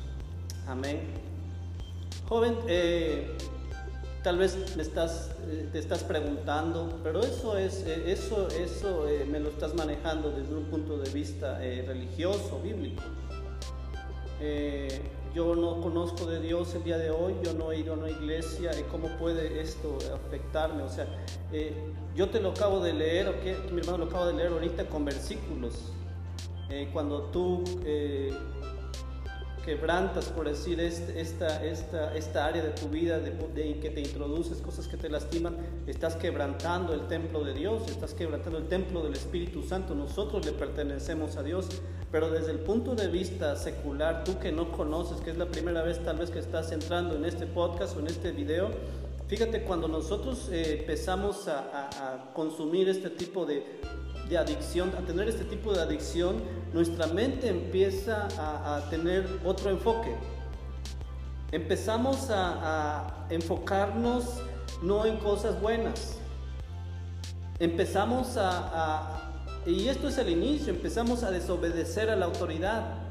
[0.66, 1.12] Amén.
[2.26, 3.36] Joven, eh,
[4.22, 9.26] Tal vez me estás, eh, te estás preguntando, pero eso, es, eh, eso, eso eh,
[9.28, 13.02] me lo estás manejando desde un punto de vista religioso, bíblico.
[15.34, 18.10] yo no conozco de Dios el día de hoy, yo no he ido a una
[18.10, 20.84] iglesia, ¿cómo puede esto afectarme?
[20.84, 21.06] O sea,
[22.14, 25.04] yo te lo acabo de leer, okay, mi hermano lo acabo de leer ahorita con
[25.04, 25.74] versículos.
[26.92, 27.64] cuando tú
[29.64, 33.32] quebrantas, por decir, este, esta, esta, esta área de tu vida de,
[33.80, 38.58] que te introduces cosas que te lastiman, estás quebrantando el templo de Dios, estás quebrantando
[38.58, 39.94] el templo del Espíritu Santo.
[39.94, 41.68] Nosotros le pertenecemos a Dios,
[42.10, 45.82] pero desde el punto de vista secular, tú que no conoces, que es la primera
[45.82, 48.70] vez tal vez que estás entrando en este podcast o en este video,
[49.28, 53.80] fíjate, cuando nosotros eh, empezamos a, a consumir este tipo de
[54.28, 60.14] de adicción, a tener este tipo de adicción, nuestra mente empieza a, tener otro enfoque.
[61.50, 64.42] Empezamos a, enfocarnos
[64.82, 66.16] no en cosas buenas.
[67.58, 69.30] Empezamos a,
[69.66, 73.02] y esto es el inicio, empezamos a desobedecer a la autoridad.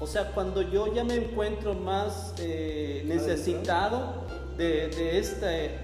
[0.00, 4.24] O sea, cuando yo ya me encuentro más eh, necesitado
[4.56, 5.78] de, de, este,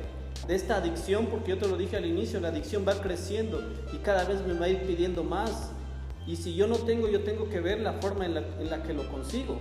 [0.46, 3.98] de esta adicción, porque yo te lo dije al inicio, la adicción va creciendo y
[3.98, 5.70] cada vez me va a ir pidiendo más.
[6.26, 8.82] Y si yo no tengo, yo tengo que ver la forma en la, en la
[8.82, 9.58] que lo consigo.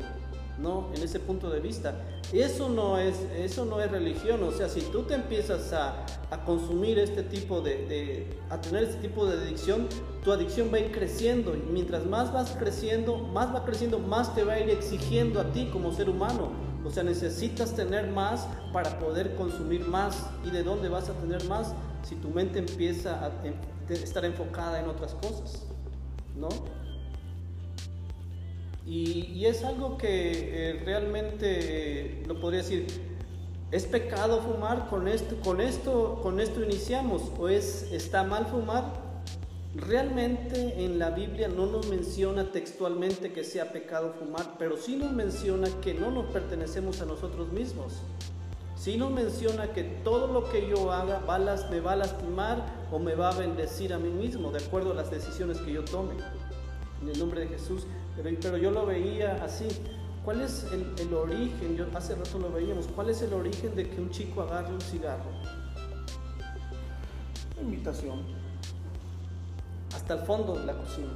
[0.59, 0.89] ¿no?
[0.93, 1.95] En ese punto de vista.
[2.33, 6.43] Eso no es, eso no es religión, o sea, si tú te empiezas a, a
[6.45, 9.87] consumir este tipo de, de, a tener este tipo de adicción,
[10.23, 14.35] tu adicción va a ir creciendo y mientras más vas creciendo, más va creciendo, más
[14.35, 16.68] te va a ir exigiendo a ti como ser humano.
[16.85, 20.25] O sea, necesitas tener más para poder consumir más.
[20.45, 21.73] ¿Y de dónde vas a tener más?
[22.03, 23.31] Si tu mente empieza a
[23.93, 25.65] estar enfocada en otras cosas,
[26.35, 26.49] ¿no?
[28.85, 32.87] Y, es algo que eh, realmente, lo podría decir,
[33.71, 34.89] ¿es pecado fumar?
[34.89, 37.21] ¿Con esto, con, esto, ¿Con esto iniciamos?
[37.37, 39.08] ¿O es, está mal fumar?
[39.87, 45.11] Realmente en la Biblia no nos menciona textualmente que sea pecado fumar, pero sí nos
[45.11, 48.01] menciona que no nos pertenecemos a nosotros mismos.
[48.75, 51.19] Sí nos menciona que todo lo que yo haga
[51.69, 54.95] me va a lastimar o me va a bendecir a mí mismo, de acuerdo a
[54.95, 56.15] las decisiones que yo tome.
[57.01, 57.85] En el nombre de Jesús.
[58.21, 59.67] Pero, yo lo veía así.
[60.25, 61.87] ¿Cuál es el, el, origen?
[61.95, 62.87] Hace rato lo veíamos.
[62.87, 65.29] ¿Cuál es el origen de que un chico agarre un cigarro?
[67.61, 68.38] Invitación
[70.09, 71.11] hasta el fondo de la cocina.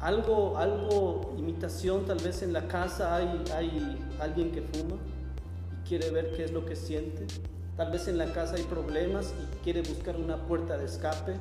[0.00, 4.94] Algo, algo, imitación, tal vez en la casa hay, hay alguien que fuma
[5.72, 7.26] y quiere ver qué es lo que siente.
[7.76, 11.34] Tal vez en la casa hay problemas y quiere buscar una puerta de escape.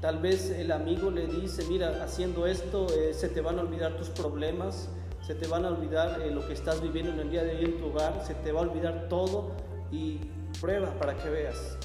[0.00, 3.96] Tal vez el amigo le dice, mira, haciendo esto eh, se te van a olvidar
[3.96, 4.88] tus problemas,
[5.26, 7.64] se te van a olvidar eh, lo que estás viviendo en el día de hoy
[7.64, 9.50] en tu hogar, se te va a olvidar todo
[9.90, 10.20] y
[10.60, 11.76] prueba para que veas.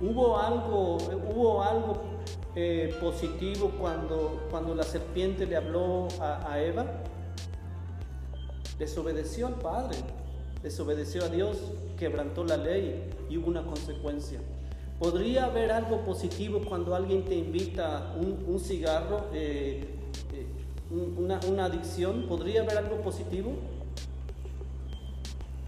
[0.00, 2.00] Hubo algo, hubo algo
[2.54, 6.86] eh, positivo cuando, cuando la serpiente le habló a, Eva.
[8.78, 9.98] Desobedeció al Padre,
[10.62, 11.58] desobedeció a Dios,
[11.98, 14.40] quebrantó la ley y hubo una consecuencia.
[14.98, 19.84] ¿Podría haber algo positivo cuando alguien te invita un, cigarro, eh,
[20.32, 20.46] eh,
[21.18, 22.26] una, una adicción?
[22.26, 23.52] ¿Podría haber algo positivo?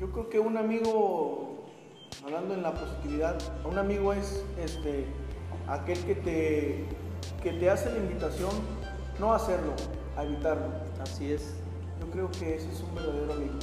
[0.01, 1.52] Yo creo que un amigo,
[2.25, 5.07] hablando en la positividad, un amigo es este,
[5.67, 6.85] aquel que te,
[7.43, 8.51] que te hace la invitación,
[9.19, 9.73] no a hacerlo,
[10.17, 10.69] a evitarlo.
[11.01, 11.55] Así es.
[12.01, 13.59] Yo creo que ese es un verdadero amigo.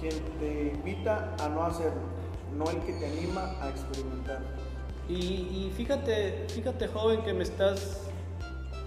[0.00, 2.00] Quien te invita a no hacerlo,
[2.56, 4.40] no el que te anima a experimentar.
[5.08, 8.00] Y, y fíjate, fíjate joven que me estás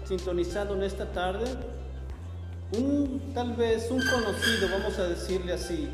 [0.04, 1.46] sintonizando en esta tarde,
[2.76, 5.88] un tal vez un conocido, vamos a decirle así,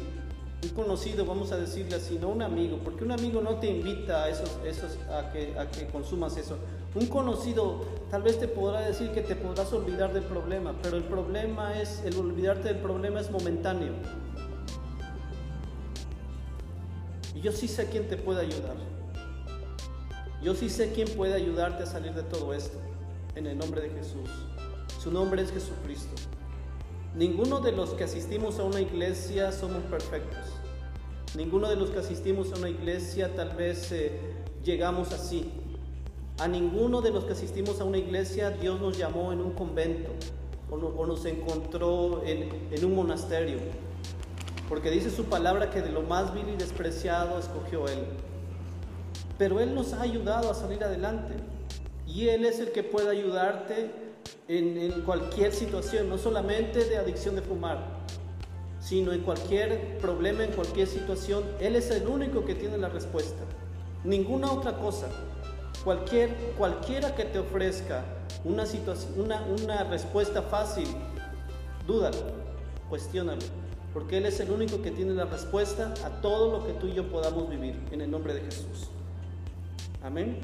[0.64, 4.24] un conocido, vamos a decirle así, no un amigo, porque un amigo no te invita
[4.24, 6.56] a, esos, esos, a, que, a que consumas eso.
[6.94, 11.04] Un conocido tal vez te podrá decir que te podrás olvidar del problema, pero el
[11.04, 13.92] problema es, el olvidarte del problema es momentáneo.
[17.34, 18.76] Y yo sí sé quién te puede ayudar.
[20.42, 22.78] Yo sí sé quién puede ayudarte a salir de todo esto,
[23.34, 24.30] en el nombre de Jesús.
[25.02, 26.33] Su nombre es Jesucristo.
[27.14, 30.46] Ninguno de los que asistimos a una iglesia somos perfectos.
[31.36, 34.18] Ninguno de los que asistimos a una iglesia tal vez eh,
[34.64, 35.52] llegamos así.
[36.40, 40.10] A ninguno de los que asistimos a una iglesia Dios nos llamó en un convento
[40.68, 43.58] o, no, nos encontró en, en un monasterio.
[44.68, 48.00] Porque dice su palabra que de lo más vil y despreciado escogió Él.
[49.38, 51.34] Pero Él nos ha ayudado a salir adelante.
[52.08, 54.03] Y Él es el que puede ayudarte
[54.48, 57.78] en, cualquier situación, no solamente de adicción de fumar,
[58.80, 61.44] sino en cualquier problema, en cualquier situación.
[61.60, 63.42] Él es el único que tiene la respuesta.
[64.04, 65.08] Ninguna otra cosa.
[65.82, 68.04] Cualquier, cualquiera que te ofrezca
[68.44, 68.64] una,
[69.16, 70.88] una, una respuesta fácil,
[71.86, 72.18] dúdalo,
[72.88, 73.42] cuestiónalo,
[73.92, 76.94] porque Él es el único que tiene la respuesta a todo lo que tú y
[76.94, 78.88] yo podamos vivir, en el nombre de Jesús.
[80.02, 80.38] Amén.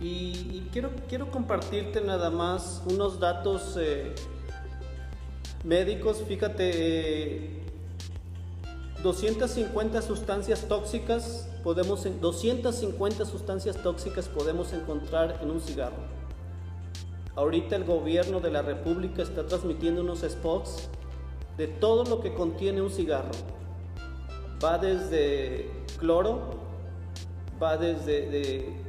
[0.00, 4.14] Y, quiero, quiero compartirte nada más unos datos eh,
[5.64, 6.22] médicos.
[6.26, 7.64] Fíjate, eh,
[9.02, 16.14] 250 sustancias tóxicas podemos, 250 sustancias tóxicas podemos encontrar en un cigarro.
[17.36, 20.88] Ahorita el gobierno de la República está transmitiendo unos spots
[21.56, 23.32] de todo lo que contiene un cigarro.
[24.62, 26.54] Va desde cloro,
[27.62, 28.83] va desde de,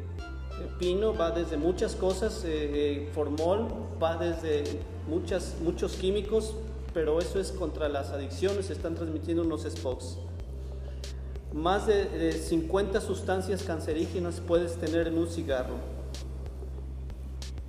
[0.80, 3.68] pino va desde muchas cosas, eh, formol
[4.02, 4.63] va desde
[5.08, 6.56] muchas, muchos químicos,
[6.94, 10.18] pero eso es contra las adicciones, están transmitiendo unos spots.
[11.54, 15.76] Más de, de 50 sustancias cancerígenas puedes tener en un cigarro.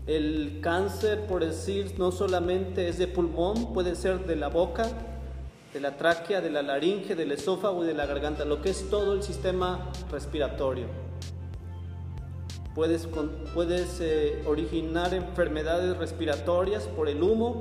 [0.07, 4.89] El cáncer, por decir, no solamente es de pulmón, puede ser de la boca,
[5.73, 8.89] de la tráquea, de la laringe, del esófago y de la garganta, lo que es
[8.89, 11.06] todo el sistema respiratorio
[12.77, 13.09] puedes,
[13.55, 17.57] puedes eh, originar enfermedades respiratorias por el humo,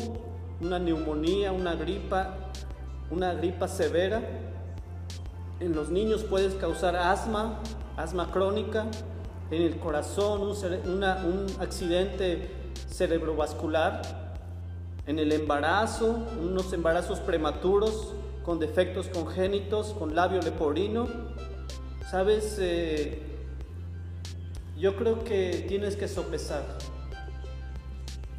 [0.59, 2.35] una neumonía, una gripa,
[3.09, 4.21] una gripa severa.
[5.61, 7.61] En los niños puedes causar asma,
[7.95, 8.87] asma crónica,
[9.51, 11.03] en el corazón un,
[11.61, 12.51] accidente
[12.89, 14.01] cerebrovascular,
[15.07, 21.07] en el embarazo, unos embarazos prematuros con defectos congénitos, con labio leporino.
[22.11, 22.57] ¿Sabes?
[22.59, 23.34] Eh,
[24.77, 26.63] yo creo que tienes que sopesar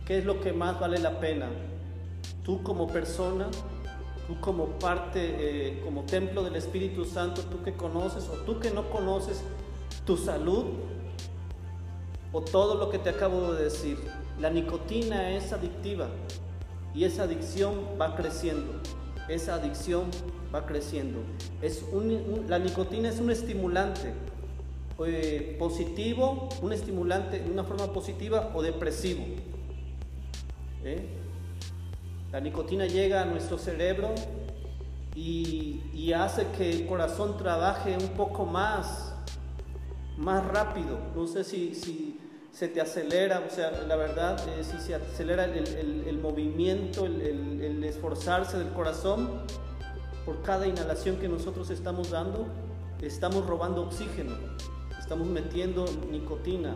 [0.05, 1.49] qué es lo que más vale la pena.
[2.45, 3.49] Tú como persona,
[4.27, 8.71] tú como parte, eh, como templo del Espíritu Santo, tú que conoces o tú que
[8.71, 9.43] no conoces
[10.05, 10.67] tu salud
[12.33, 13.99] o todo lo que te acabo de decir.
[14.39, 16.09] La nicotina es adictiva
[16.95, 18.75] y esa adicción va creciendo.
[19.29, 20.11] Esa adicción
[20.55, 21.19] va creciendo.
[21.63, 24.15] Es un, la nicotina es un estimulante
[25.05, 29.25] eh, positivo, un estimulante de una forma positiva o depresivo.
[30.83, 31.07] ¿Eh?
[32.33, 34.15] La nicotina llega a nuestro cerebro
[35.15, 39.13] y, hace que el corazón trabaje un poco más,
[40.17, 40.99] más rápido.
[41.15, 42.19] No sé si,
[42.51, 47.05] se te acelera, o sea, la verdad, eh, si se acelera el, el, el movimiento,
[47.05, 49.43] el, el esforzarse del corazón
[50.25, 52.47] por cada inhalación que nosotros estamos dando,
[53.03, 54.33] estamos robando oxígeno
[55.07, 56.75] estamos metiendo nicotina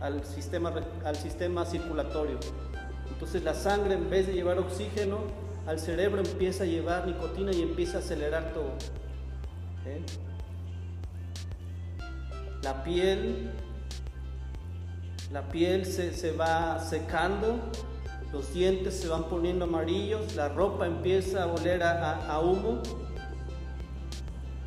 [0.00, 0.72] al sistema,
[1.04, 2.40] al sistema circulatorio.
[3.08, 5.18] Entonces la sangre en vez de llevar oxígeno
[5.64, 8.72] al cerebro empieza a llevar nicotina y empieza a acelerar todo.
[9.86, 10.02] ¿Eh?
[12.64, 13.48] La piel,
[15.30, 17.60] la piel se, se va secando,
[18.32, 22.82] los dientes se van poniendo amarillos, la ropa empieza a oler a, a, a humo.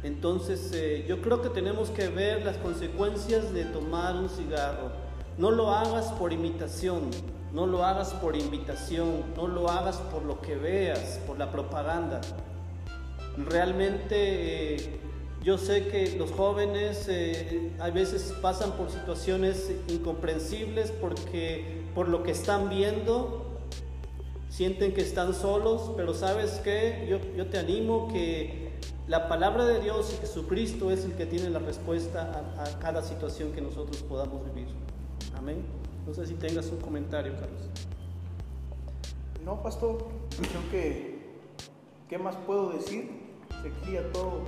[0.04, 4.92] Entonces eh, yo creo que tenemos que ver las consecuencias de tomar un cigarro.
[5.38, 7.10] No lo hagas por imitación,
[7.54, 12.22] no lo hagas por invitación, no lo hagas por lo que veas, por la propaganda.
[13.38, 15.00] Realmente eh,
[15.44, 22.24] yo sé que los jóvenes eh, a veces pasan por situaciones incomprensibles porque por lo
[22.24, 23.60] que están viendo
[24.50, 28.71] sienten que están solos, pero sabes que yo, yo te animo que
[29.12, 33.02] la palabra de Dios y Jesucristo es el que tiene la respuesta a, a cada
[33.02, 34.70] situación que nosotros podamos vivir.
[35.36, 35.66] Amén.
[36.08, 37.60] No sé si tengas un comentario, Carlos.
[39.44, 39.98] No, pastor,
[40.38, 41.20] creo que,
[42.08, 43.12] ¿qué más puedo decir?
[43.62, 44.44] Se todo,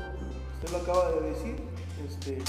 [0.56, 1.56] usted lo acaba de decir.
[2.08, 2.42] Este,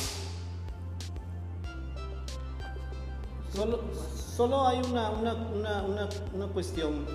[3.53, 3.81] Solo,
[4.15, 7.07] solo hay una, una, una, una, cuestión.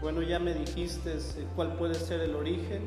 [0.00, 2.82] Bueno, ya me dijiste eh, cuál puede ser el origen,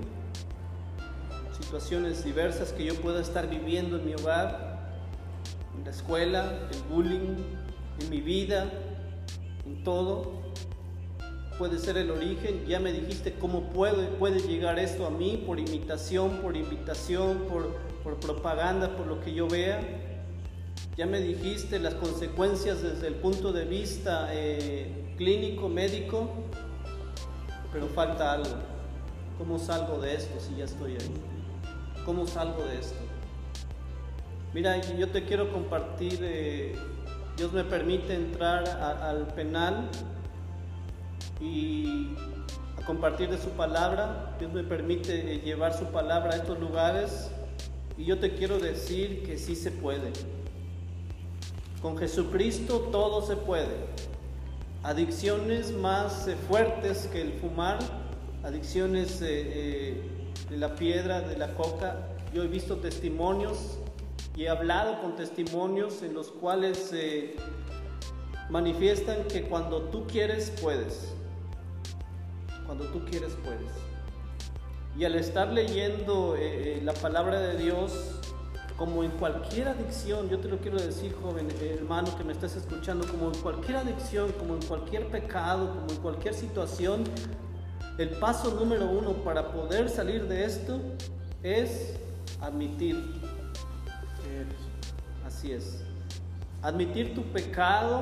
[1.67, 4.87] situaciones diversas que yo pueda estar viviendo en mi hogar,
[5.77, 7.35] en la escuela, el bullying,
[7.99, 8.71] en mi vida,
[9.65, 10.31] en todo.
[11.57, 12.65] Puede ser el origen.
[12.67, 17.75] Ya me dijiste cómo puede, puede llegar esto a mí por imitación, por invitación, por,
[18.01, 19.81] por propaganda, por lo que yo vea.
[20.95, 26.29] Ya me dijiste las consecuencias desde el punto de vista eh, clínico, médico,
[27.73, 28.55] pero falta algo.
[29.37, 31.36] ¿Cómo salgo de esto si ya estoy ahí?
[32.07, 32.95] ¿Cómo salgo de esto?
[34.53, 36.73] Mira, yo te quiero compartir eh,
[37.35, 39.89] Dios me permite entrar al penal
[41.41, 42.15] y
[42.81, 44.37] a compartir de su palabra.
[44.39, 47.29] Dios me permite eh, llevar su palabra a estos lugares
[47.97, 50.13] y yo te quiero decir que sí se puede.
[51.81, 53.75] Con Jesucristo todo se puede.
[54.81, 57.79] Adicciones más eh, fuertes que el fumar,
[58.43, 59.21] adicciones
[60.49, 62.07] de la piedra, de la coca.
[62.33, 63.77] Yo he visto testimonios
[64.35, 67.35] y he hablado con testimonios en los cuales se
[68.49, 71.13] manifiestan que cuando tú quieres, puedes.
[72.65, 73.71] Cuando tú quieres, puedes.
[74.97, 78.17] Y al estar leyendo eh, eh, la palabra de Dios,
[78.77, 82.55] como en cualquier adicción, yo te lo quiero decir, joven eh, hermano que me estás
[82.55, 87.03] escuchando, como en cualquier adicción, como en cualquier pecado, como en cualquier situación,
[87.97, 90.79] el paso número uno para poder salir de esto
[91.43, 91.93] es
[92.41, 92.95] admitir
[95.37, 95.83] Así es.
[96.63, 98.01] Admitir tu pecado,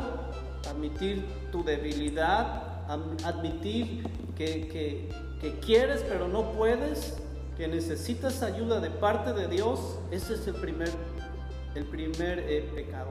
[0.70, 2.90] admitir tu debilidad,
[3.26, 5.10] admitir que,
[5.66, 7.18] quieres pero no puedes,
[7.58, 10.90] que necesitas ayuda de parte de Dios, ese es el primer,
[11.76, 13.10] el primer eh, pecado.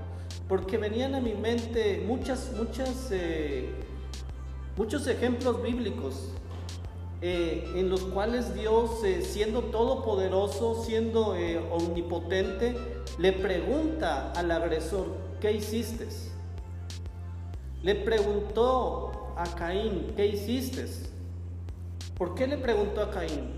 [0.48, 3.68] Porque venían a mi mente muchas, muchas, eh,
[4.76, 6.30] muchos ejemplos bíblicos
[7.26, 11.34] eh, en los cuales Dios, siendo todopoderoso, siendo
[11.70, 12.76] omnipotente,
[13.16, 15.06] le pregunta al agresor,
[15.40, 16.06] ¿qué hiciste?
[17.82, 20.84] Le preguntó a Caín, ¿qué hiciste?
[22.18, 23.54] ¿Por qué le preguntó a Caín?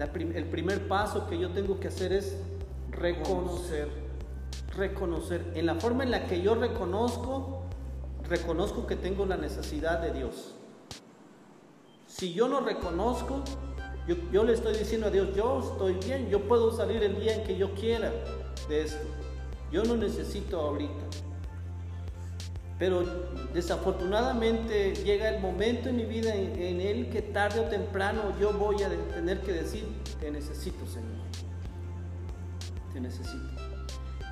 [0.00, 2.36] el primer paso que yo tengo que hacer es
[2.90, 3.88] reconocer,
[4.74, 5.52] reconocer.
[5.54, 7.66] En la forma en la que yo reconozco,
[8.24, 10.56] reconozco que tengo la necesidad de Dios.
[12.10, 13.42] Si yo no reconozco,
[14.32, 17.44] yo, le estoy diciendo a Dios, yo estoy bien, yo puedo salir el día en
[17.44, 18.10] que yo quiera
[18.68, 19.06] de esto.
[19.70, 21.04] Yo no necesito ahorita.
[22.80, 23.04] Pero
[23.54, 28.82] desafortunadamente llega el momento en mi vida en, el que tarde o temprano yo voy
[28.82, 29.84] a tener que decir,
[30.18, 31.20] te necesito, Señor.
[32.92, 33.48] Te necesito.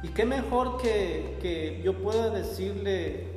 [0.03, 3.28] Y qué mejor que, que yo pueda decirle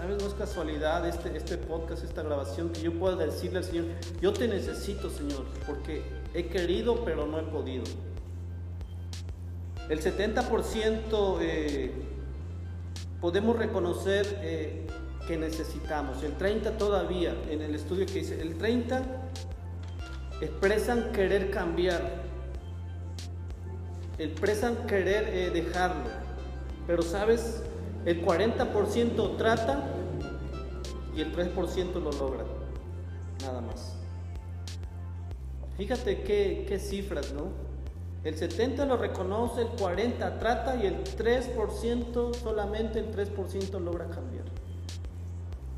[0.00, 0.22] ¿Sabes?
[0.22, 3.84] No es casualidad este, este podcast, esta grabación, que yo pueda decirle al Señor,
[4.22, 7.84] yo te necesito, Señor, porque he querido, pero no he podido.
[9.90, 11.92] El 70% eh,
[13.20, 14.86] podemos reconocer eh,
[15.26, 19.02] que necesitamos, el 30% todavía, en el estudio que dice, el 30%
[20.40, 22.22] expresan querer cambiar,
[24.16, 26.08] expresan querer eh, dejarlo,
[26.86, 27.64] pero sabes,
[28.04, 29.84] el 40% trata
[31.14, 32.44] y el 3% lo logra.
[33.42, 33.96] Nada más.
[35.76, 37.48] Fíjate qué, cifras, ¿no?
[38.22, 44.44] El 70 lo reconoce, el 40 trata y el 3%, solamente el 3% logra cambiar.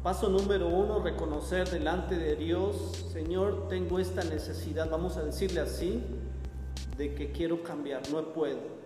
[0.02, 6.02] Paso número uno, reconocer delante de Dios, Señor, tengo esta necesidad, vamos a decirle así,
[6.98, 8.81] de que quiero cambiar, no puedo.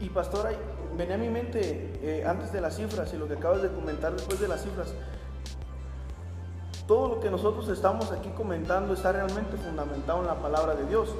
[0.00, 0.48] Y, pastor,
[0.96, 4.12] venía a mi mente eh, antes de las cifras y lo que acabas de comentar
[4.12, 4.92] después de las cifras.
[6.86, 11.14] todo lo que nosotros estamos aquí comentando está realmente fundamentado en la palabra de Dios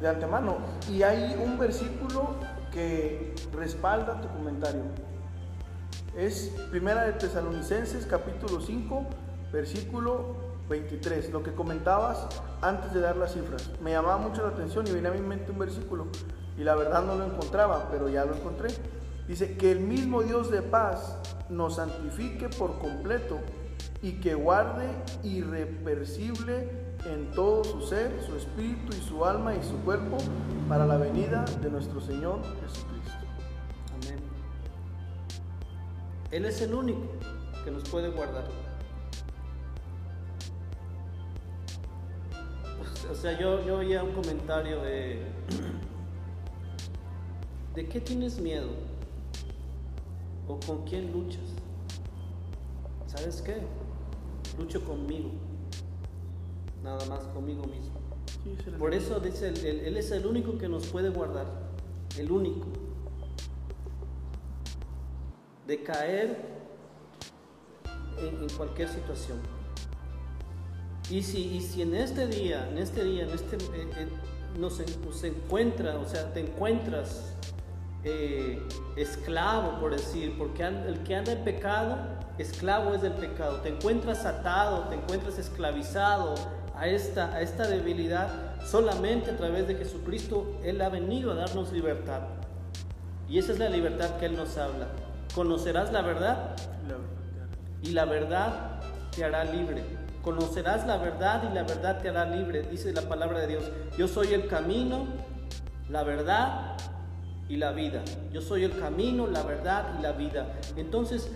[0.00, 0.58] de antemano.
[0.90, 2.34] Y hay un versículo
[2.70, 4.82] que respalda tu comentario.
[6.16, 9.06] Es Primera de Tesalonicenses capítulo 5,
[9.52, 12.26] versículo 23, lo que comentabas
[12.62, 13.68] antes de dar las cifras.
[13.82, 16.06] Me llamaba mucho la atención y venía a mi mente un versículo
[16.56, 18.68] y la verdad no lo encontraba, pero ya lo encontré.
[19.26, 21.18] Dice que el mismo Dios de paz
[21.48, 23.38] nos santifique por completo
[24.00, 24.86] y que guarde
[25.24, 26.70] irreversible
[27.04, 30.18] en todo su ser, su espíritu y su alma y su cuerpo
[30.68, 33.26] para la venida de nuestro Señor Jesucristo.
[34.02, 34.20] Amén.
[36.30, 37.08] Él es el único
[37.64, 38.69] que nos puede guardar.
[43.10, 45.20] O sea, yo, yo oía un comentario de,
[47.74, 48.68] ¿de qué tienes miedo?
[50.46, 51.42] ¿O con quién luchas?
[53.06, 53.56] ¿Sabes qué?
[54.56, 55.30] Lucho conmigo,
[56.84, 57.98] nada más conmigo mismo.
[58.78, 61.46] Por eso dice, él, él es el único que nos puede guardar,
[62.16, 62.68] el único.
[65.66, 66.38] De caer
[68.18, 69.59] en, en cualquier situación.
[71.10, 74.08] Y si, y si en este día, en este día, en este, eh, eh,
[74.58, 77.34] nos, nos encuentra, o sea, te encuentras
[78.04, 78.62] eh,
[78.96, 81.98] esclavo, por decir, porque el que anda en pecado,
[82.38, 83.56] esclavo es del pecado.
[83.56, 86.34] Te encuentras atado, te encuentras esclavizado
[86.76, 88.30] a esta, a esta debilidad,
[88.64, 92.22] solamente a través de Jesucristo, Él ha venido a darnos libertad.
[93.28, 94.86] Y esa es la libertad que Él nos habla.
[95.34, 96.56] Conocerás la verdad
[97.82, 98.80] y la verdad
[99.14, 99.99] te hará libre.
[100.22, 103.64] Conocerás la verdad y la verdad te hará libre, dice la palabra de Dios.
[103.96, 105.06] Yo soy el camino,
[105.88, 106.76] la verdad
[107.48, 108.02] y la vida.
[108.32, 110.46] Yo soy el camino, la verdad y la vida.
[110.76, 111.30] Entonces,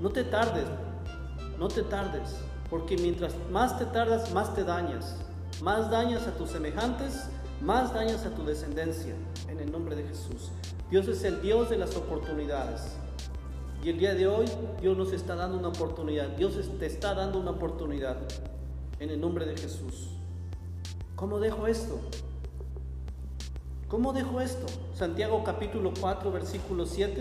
[0.00, 0.64] no te tardes,
[1.58, 2.36] no te tardes,
[2.70, 5.16] porque mientras más te tardas, más te dañas.
[5.62, 7.28] Más dañas a tus semejantes,
[7.60, 9.14] más dañas a tu descendencia,
[9.48, 10.50] en el nombre de Jesús.
[10.90, 12.96] Dios es el Dios de las oportunidades.
[13.84, 14.46] Y el día de hoy
[14.80, 16.28] Dios nos está dando una oportunidad.
[16.28, 18.16] Dios te está dando una oportunidad
[18.98, 20.08] en el nombre de Jesús.
[21.14, 22.00] ¿Cómo dejo esto?
[23.88, 24.64] ¿Cómo dejo esto?
[24.94, 27.20] Santiago capítulo 4 versículo 7.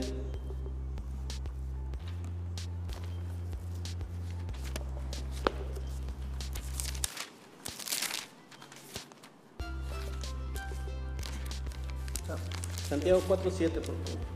[12.87, 14.32] Santiago 4, 7, por favor.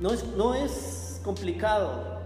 [0.00, 2.20] No es, no es complicado.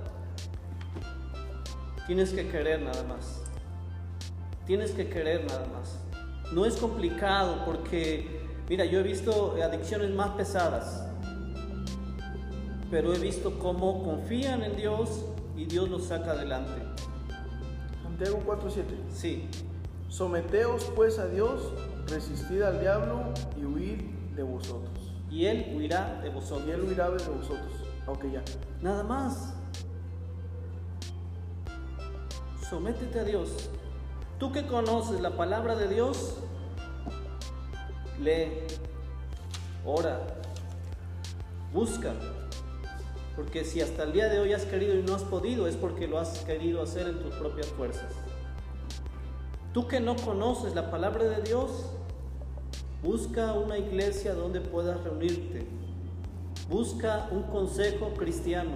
[2.06, 3.42] Tienes que querer nada más.
[4.66, 5.98] Tienes que querer nada más.
[6.52, 11.04] No es complicado porque, mira, yo he visto adicciones más pesadas,
[12.90, 15.24] pero he visto cómo confían en Dios
[15.56, 16.80] y Dios los saca adelante.
[18.04, 18.84] Santiago 4:7.
[19.12, 19.48] Sí,
[20.08, 21.72] Someteos pues a Dios,
[22.06, 24.00] resistid al diablo y huid
[24.36, 25.13] de vosotros.
[25.34, 26.68] Y Él huirá de Y vosotros.
[26.68, 27.72] él huirá de vosotros.
[28.06, 28.42] Ok, ya.
[28.80, 29.54] Nada más.
[32.70, 33.68] Sométete a Dios.
[34.38, 36.36] Tú que conoces la palabra de Dios,
[38.20, 38.52] lee,
[39.84, 40.20] ora,
[41.72, 42.12] busca.
[43.34, 46.06] Porque si hasta el día de hoy has querido y no has podido, es porque
[46.06, 48.12] lo has querido hacer en tus propias fuerzas.
[49.72, 51.86] Tú que no conoces la palabra de Dios,
[53.04, 55.66] busca una iglesia donde puedas reunirte.
[56.70, 58.72] Busca un consejo cristiano.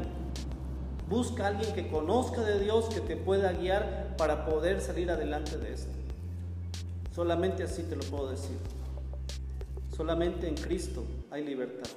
[1.08, 5.72] Busca alguien que conozca de Dios, que te pueda guiar para poder salir adelante de
[5.72, 5.92] esto.
[7.14, 8.58] Solamente así te lo puedo decir.
[9.96, 11.90] Solamente en Cristo hay libertad.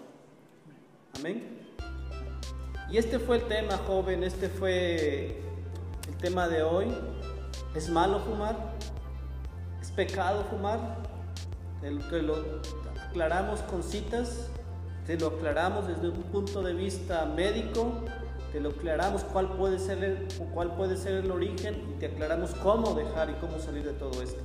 [1.20, 1.60] Amén.
[2.90, 5.42] Y este fue el tema, joven, este fue
[6.08, 6.88] el tema de hoy.
[7.76, 8.56] ¿Es malo fumar?
[9.82, 11.01] ¿Es pecado fumar?
[11.82, 12.36] Te lo- te lo
[13.10, 14.48] aclaramos con citas,
[15.06, 17.92] te lo aclaramos desde un punto de vista médico,
[18.52, 22.52] te lo aclaramos cuál puede ser el, cuál puede ser el origen y te aclaramos
[22.56, 24.42] cómo dejar y cómo salir de todo esto.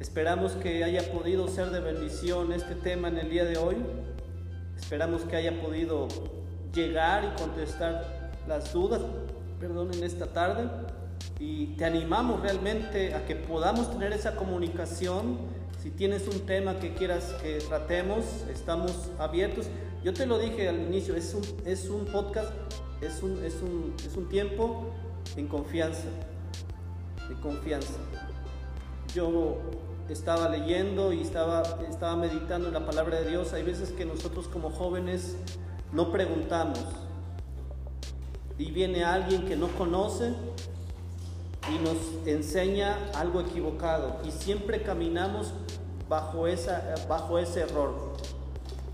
[0.00, 3.76] Esperamos que haya podido ser de bendición este tema en el día de hoy.
[4.76, 6.08] Esperamos que haya podido
[6.74, 9.00] llegar y contestar las dudas,
[9.60, 10.68] perdón, en esta tarde.
[11.42, 15.38] Y te animamos realmente a que podamos tener esa comunicación.
[15.82, 19.66] Si tienes un tema que quieras que tratemos, estamos abiertos.
[20.04, 22.52] Yo te lo dije al inicio, es un, es un podcast,
[23.00, 24.84] es un, es, un, es un tiempo
[25.36, 26.04] en confianza,
[27.28, 27.94] de confianza.
[29.12, 29.56] Yo
[30.08, 33.52] estaba leyendo y estaba, estaba meditando en la palabra de Dios.
[33.52, 35.36] Hay veces que nosotros como jóvenes
[35.90, 36.78] no preguntamos.
[38.58, 40.34] y viene alguien que no conoce
[41.70, 41.96] y nos
[42.26, 45.52] enseña algo equivocado y siempre caminamos
[46.08, 48.12] bajo, esa, bajo ese error.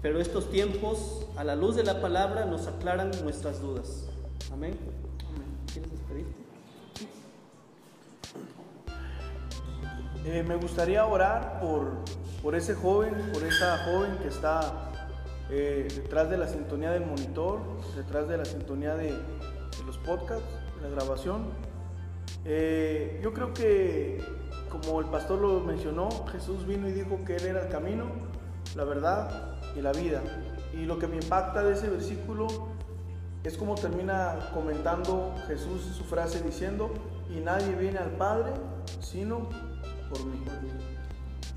[0.03, 4.05] Pero estos tiempos, a la luz de la palabra, nos aclaran nuestras dudas.
[4.53, 4.79] Amén.
[5.73, 6.35] ¿Quieres despedirte?
[10.25, 11.93] Eh, me gustaría orar por,
[12.43, 14.89] por ese joven, por esa joven que está
[15.51, 17.61] eh, detrás de la sintonía del monitor,
[17.97, 19.14] detrás de la sintonía de,
[19.87, 20.45] los podcasts,
[20.77, 21.47] de la grabación.
[22.51, 24.24] Eh, yo creo que,
[24.70, 28.07] como el pastor lo mencionó, Jesús vino y dijo que Él era el camino,
[28.74, 30.22] la verdad y la vida.
[30.72, 32.46] Y lo que me impacta de ese versículo
[33.44, 36.90] es como termina comentando Jesús su frase diciendo,
[37.28, 38.53] y nadie viene al Padre
[39.01, 39.51] sino
[40.09, 40.42] por mí.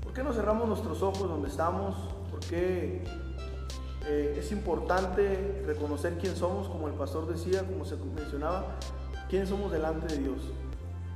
[0.02, 1.96] ¿Por qué no cerramos nuestros ojos donde estamos?
[2.30, 3.02] ¿Por qué
[4.06, 8.76] eh, es importante reconocer quién somos, como el pastor decía, como se mencionaba,
[9.30, 10.52] quién somos delante de Dios.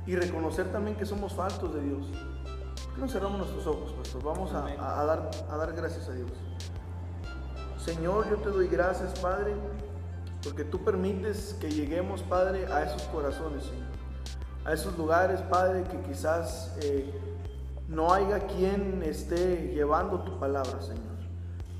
[0.07, 2.07] Y reconocer también que somos faltos de Dios.
[2.85, 4.23] ¿Por qué no cerramos nuestros ojos, pastor?
[4.23, 4.61] Vamos a,
[5.05, 6.31] dar, a dar gracias a Dios.
[7.77, 9.53] Señor, yo te doy gracias, Padre,
[10.43, 13.87] porque tú permites que lleguemos, Padre, a esos corazones, Señor.
[14.65, 17.13] A esos lugares, Padre, que quizás eh,
[17.87, 21.17] no haya quien esté llevando tu palabra, Señor.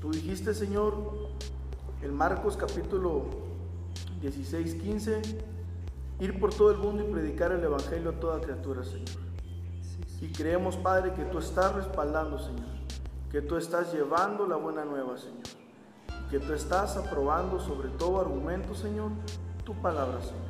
[0.00, 0.94] Tú dijiste, Señor,
[2.02, 3.24] en Marcos capítulo
[4.20, 5.22] 16, 15,
[6.20, 9.08] ir por todo el mundo y predicar el Evangelio a toda criatura, Señor.
[10.20, 12.66] Y creemos, Padre, que tú estás respaldando, Señor,
[13.30, 15.42] que tú estás llevando la buena nueva, Señor,
[16.30, 19.12] que tú estás aprobando sobre todo argumento, Señor,
[19.64, 20.48] tu palabra, Señor.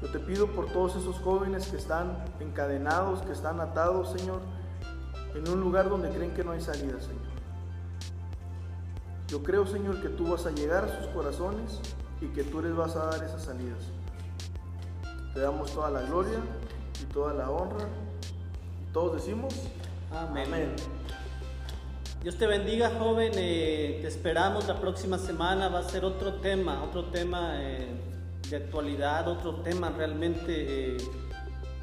[0.00, 4.40] Yo te pido por todos esos jóvenes que están encadenados, que están atados, Señor,
[5.34, 7.30] en un lugar donde creen que no hay salida, Señor.
[9.26, 11.80] Yo creo, Señor, que tú vas a llegar a sus corazones
[12.20, 13.99] y que tú les vas a dar esas salidas.
[15.34, 16.38] Te damos toda la gloria
[17.00, 17.86] y toda la honra.
[18.92, 19.54] Todos decimos
[20.12, 20.74] amén.
[22.22, 23.32] Dios te bendiga, joven.
[23.36, 25.68] Eh, te esperamos la próxima semana.
[25.68, 27.88] Va a ser otro tema, otro tema eh,
[28.48, 30.96] de actualidad, otro tema realmente eh,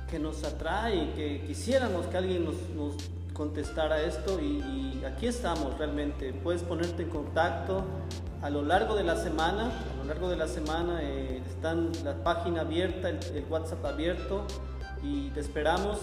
[0.09, 2.95] que nos atrae, que quisiéramos que alguien nos, nos
[3.33, 6.33] contestar a esto y, aquí estamos realmente.
[6.33, 7.83] Puedes ponerte en contacto
[8.41, 9.71] a lo largo de la semana.
[10.07, 14.45] Largo de la semana eh, están la página abierta, el, WhatsApp abierto
[15.03, 15.99] y te esperamos.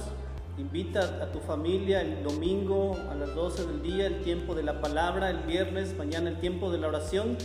[0.59, 4.83] Invita a tu familia el domingo a las 12 del día, el tiempo de la
[4.83, 7.39] palabra, el viernes, mañana el tiempo de la oración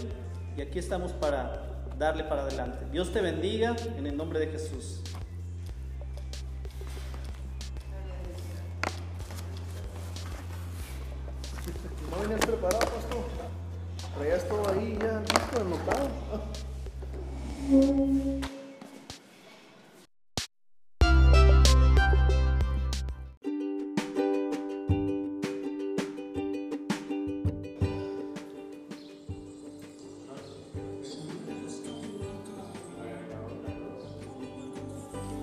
[0.57, 2.85] y aquí estamos para darle para adelante.
[2.91, 5.01] Dios te bendiga en el nombre de Jesús.
[14.19, 16.09] Traías todo ahí ya listo, anotado.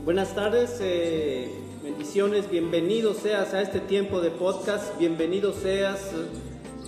[0.05, 1.51] Buenas tardes, eh,
[1.83, 6.11] bendiciones, bienvenido seas a este tiempo de podcast, bienvenido seas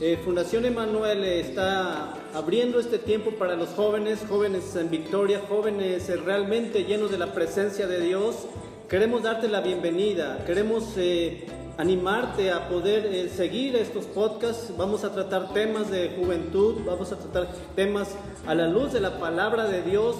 [0.00, 6.16] eh, Fundación Emanuel está abriendo este tiempo para los jóvenes, jóvenes en victoria, jóvenes eh,
[6.16, 8.46] realmente llenos de la presencia de Dios.
[8.88, 11.46] Queremos darte la bienvenida, queremos eh,
[11.78, 14.72] animarte a poder seguir estos podcasts.
[14.76, 18.14] Vamos a tratar temas de juventud, vamos a tratar temas
[18.46, 20.16] a la luz de la palabra de Dios.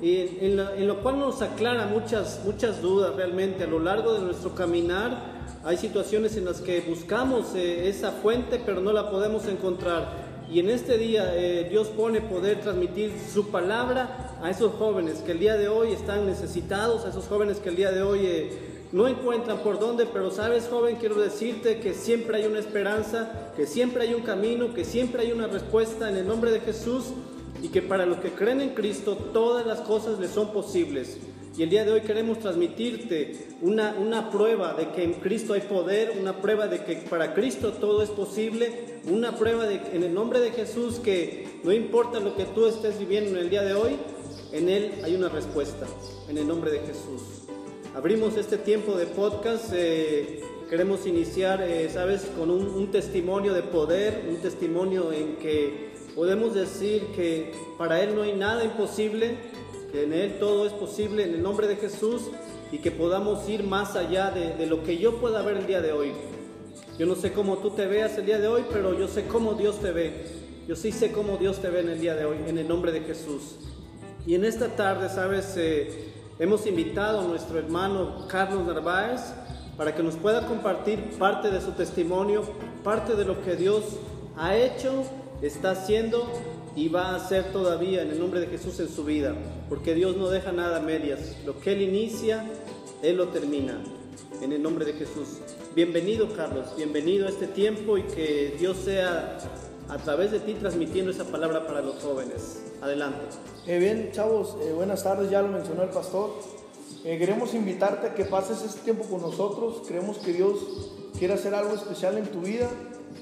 [0.00, 4.54] En, en lo cual nos aclara muchas, muchas dudas realmente a lo largo de nuestro
[4.54, 10.28] caminar hay situaciones en las que buscamos eh, esa fuente pero no la podemos encontrar.
[10.50, 15.32] Y en este día eh, Dios pone poder transmitir su palabra a esos jóvenes que
[15.32, 18.50] el día de hoy están necesitados, a esos jóvenes que el día de hoy eh,
[18.92, 23.66] no encuentran por dónde, pero sabes joven, quiero decirte que siempre hay una esperanza, que
[23.66, 27.06] siempre hay un camino, que siempre hay una respuesta en el nombre de Jesús
[27.60, 31.18] y que para los que creen en Cristo todas las cosas les son posibles.
[31.58, 35.62] Y el día de hoy queremos transmitirte una, una prueba de que en Cristo hay
[35.62, 40.14] poder, una prueba de que para Cristo todo es posible, una prueba de en el
[40.14, 43.74] nombre de Jesús que no importa lo que tú estés viviendo en el día de
[43.74, 43.96] hoy,
[44.52, 45.84] en Él hay una respuesta,
[46.28, 47.22] en el nombre de Jesús.
[47.92, 50.40] Abrimos este tiempo de podcast, eh,
[50.70, 56.54] queremos iniciar, eh, sabes, con un, un testimonio de poder, un testimonio en que podemos
[56.54, 59.38] decir que para Él no hay nada imposible,
[59.90, 62.22] que en Él todo es posible en el nombre de Jesús
[62.70, 65.92] y que podamos ir más allá de, lo que yo pueda ver el día de
[65.92, 66.12] hoy.
[66.98, 69.54] Yo no sé cómo tú te veas el día de hoy, pero yo sé cómo
[69.54, 70.26] Dios te ve.
[70.66, 72.92] Yo sí sé cómo Dios te ve en el día de hoy, en el nombre
[72.92, 73.56] de Jesús.
[74.26, 79.20] Y en esta tarde, sabes, eh, hemos invitado a nuestro hermano Carlos Narváez
[79.78, 82.42] para que nos pueda compartir parte de su testimonio,
[82.84, 83.84] parte de lo que Dios
[84.36, 85.04] ha hecho,
[85.40, 86.28] está haciendo
[86.78, 89.34] y va a hacer todavía en el nombre de Jesús en su vida,
[89.68, 91.34] porque Dios no deja nada a medias.
[91.44, 92.48] Lo que Él inicia,
[93.02, 93.82] Él lo termina.
[94.40, 95.38] En el nombre de Jesús.
[95.74, 99.38] Bienvenido Carlos, bienvenido a este tiempo y que Dios sea
[99.88, 102.62] a través de ti transmitiendo esa palabra para los jóvenes.
[102.80, 103.24] Adelante.
[103.66, 106.30] Eh, bien, chavos, eh, buenas tardes, ya lo mencionó el pastor.
[107.04, 109.82] Eh, queremos invitarte a que pases este tiempo con nosotros.
[109.88, 110.58] Creemos que Dios
[111.18, 112.70] quiere hacer algo especial en tu vida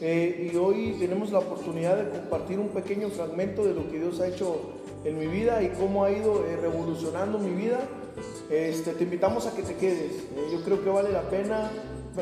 [0.00, 4.28] y hoy tenemos la oportunidad de compartir un pequeño fragmento de lo que Dios ha
[4.28, 4.60] hecho
[5.04, 7.80] en mi vida y cómo ha ido revolucionando mi vida.
[8.50, 10.24] Este, te invitamos a que te quedes.
[10.52, 11.70] yo creo que vale la pena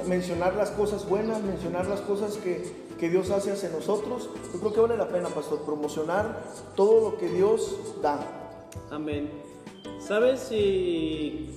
[0.06, 2.64] mencionar las cosas buenas, mencionar las cosas que,
[2.98, 4.30] que Dios hace hacia nosotros.
[4.52, 6.42] Yo creo que vale la pena, pastor, promocionar
[6.76, 8.20] todo lo que Dios da.
[8.90, 9.30] Amén.
[9.98, 11.50] ¿Sabes si,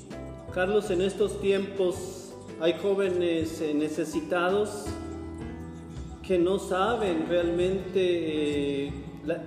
[0.53, 4.86] Carlos, en estos tiempos hay jóvenes eh, necesitados
[6.28, 8.92] que no saben realmente eh,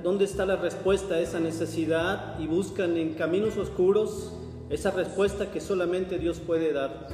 [0.02, 4.32] dónde está la respuesta a esa necesidad y buscan en caminos oscuros
[4.70, 7.08] esa respuesta que solamente Dios puede dar?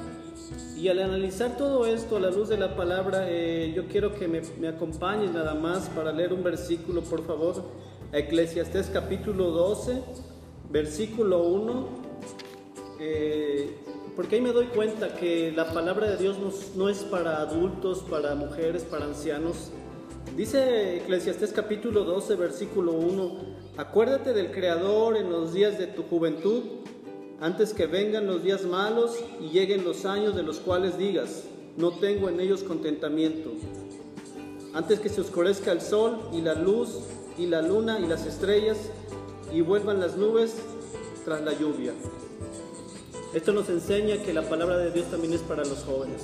[0.77, 4.29] Y al analizar todo esto a la luz de la palabra, eh, yo quiero que
[4.29, 7.65] me, me acompañes nada más para leer un versículo, por favor.
[8.13, 10.03] Eclesiastés capítulo 12,
[10.71, 11.89] versículo 1.
[13.01, 13.77] Eh,
[14.17, 16.39] porque ahí me doy cuenta que la palabra de Dios
[16.75, 19.71] no, es para adultos, para mujeres, para ancianos.
[20.35, 23.39] Dice Eclesiastés capítulo 12, versículo 1,
[23.77, 26.63] acuérdate del Creador en los días de tu juventud
[27.41, 31.45] antes que vengan los días malos y lleguen los años de los cuales digas,
[31.77, 33.51] no tengo en ellos contentamiento.
[34.73, 37.01] Antes que se oscurezca el sol y la luz
[37.37, 38.79] y la luna y las estrellas
[39.53, 40.57] y vuelvan las nubes
[41.27, 41.93] tras la lluvia.
[43.37, 46.23] Esto nos enseña que la palabra de Dios también es para los jóvenes.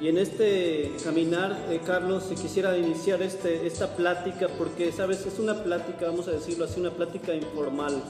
[0.00, 5.38] Y en este caminar, eh, Carlos, si quisiera iniciar este, esta plática, porque, sabes, es
[5.38, 8.02] una plática, vamos a decirlo así, una plática informal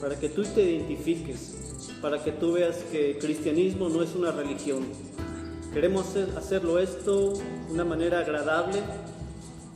[0.00, 1.54] para que tú te identifiques,
[2.00, 4.86] para que tú veas que cristianismo no es una religión.
[5.74, 8.80] Queremos hacerlo esto de una manera agradable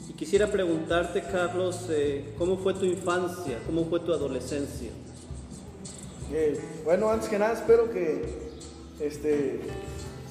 [0.09, 3.59] y quisiera preguntarte, Carlos, eh, ¿cómo fue tu infancia?
[3.66, 4.89] ¿Cómo fue tu adolescencia?
[6.33, 8.24] Eh, bueno, antes que nada espero que
[9.01, 9.61] este,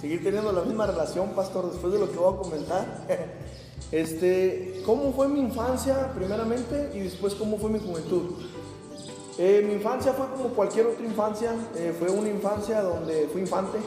[0.02, 3.08] seguir teniendo la misma relación, pastor, después de lo que voy a comentar.
[3.92, 8.32] este, ¿Cómo fue mi infancia primeramente y después cómo fue mi juventud?
[9.38, 13.78] Eh, mi infancia fue como cualquier otra infancia, eh, fue una infancia donde fui infante,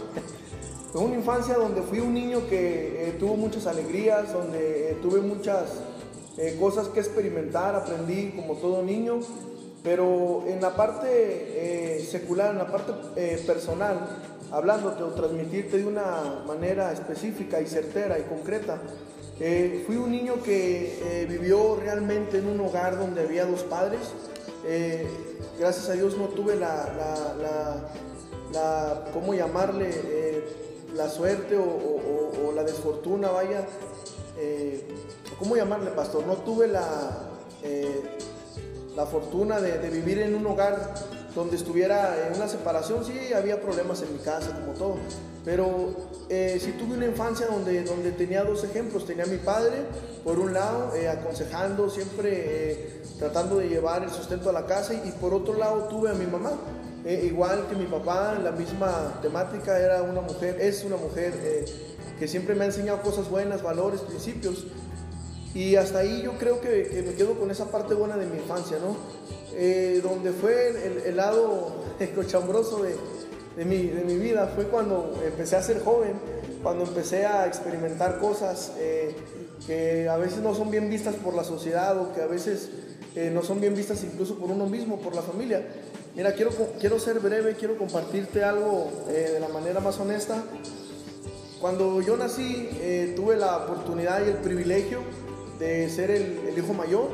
[0.93, 5.73] fue una infancia donde fui un niño que tuvo muchas alegrías, donde tuve muchas
[6.61, 9.21] cosas que experimentar, aprendí como todo niño,
[9.83, 12.93] pero en la parte secular, en la parte
[13.47, 13.99] personal,
[14.51, 18.81] hablándote o transmitirte de una manera específica y certera y concreta,
[19.87, 24.01] fui un niño que vivió realmente en un hogar donde había dos padres,
[25.59, 26.93] gracias a Dios no tuve la,
[28.53, 29.91] la, ¿cómo llamarle?
[29.93, 30.45] Eh,
[30.95, 33.67] la suerte o, la desfortuna, vaya.
[34.37, 34.89] Eh,
[35.39, 36.27] ¿Cómo llamarle, pastor?
[36.27, 37.29] No tuve la,
[37.63, 38.19] eh,
[38.99, 40.93] la fortuna de, vivir en un hogar
[41.33, 43.05] donde estuviera en una separación.
[43.05, 44.97] Sí, había problemas en mi casa, como todo.
[45.45, 45.95] Pero
[46.29, 49.07] sí tuve una infancia donde, donde tenía dos ejemplos.
[49.07, 49.85] Tenía a mi padre,
[50.25, 55.33] por un lado, aconsejando, siempre tratando de llevar el sustento a la casa y, por
[55.33, 56.53] otro lado tuve a mi mamá.
[57.05, 61.65] Eh, igual que mi papá, la misma temática, era una mujer, es una mujer eh,
[62.19, 64.67] que siempre me ha enseñado cosas buenas, valores, principios.
[65.55, 68.79] Y hasta ahí yo creo que, me quedo con esa parte buena de mi infancia,
[68.79, 68.97] ¿no?
[69.55, 71.73] Eh, donde fue el, lado
[72.15, 73.89] cochambroso de, mi,
[74.19, 76.13] vida fue cuando empecé a ser joven,
[76.63, 78.73] cuando empecé a experimentar cosas
[79.67, 82.71] que a veces no son bien vistas por la sociedad o que a veces
[83.33, 85.67] no son bien vistas incluso por uno mismo, por la familia.
[86.19, 90.43] Mira, quiero, quiero ser breve, quiero compartirte algo eh, de la manera más honesta.
[91.61, 95.01] Cuando yo nací, eh, tuve la oportunidad y el privilegio
[95.59, 97.09] de ser el, hijo mayor.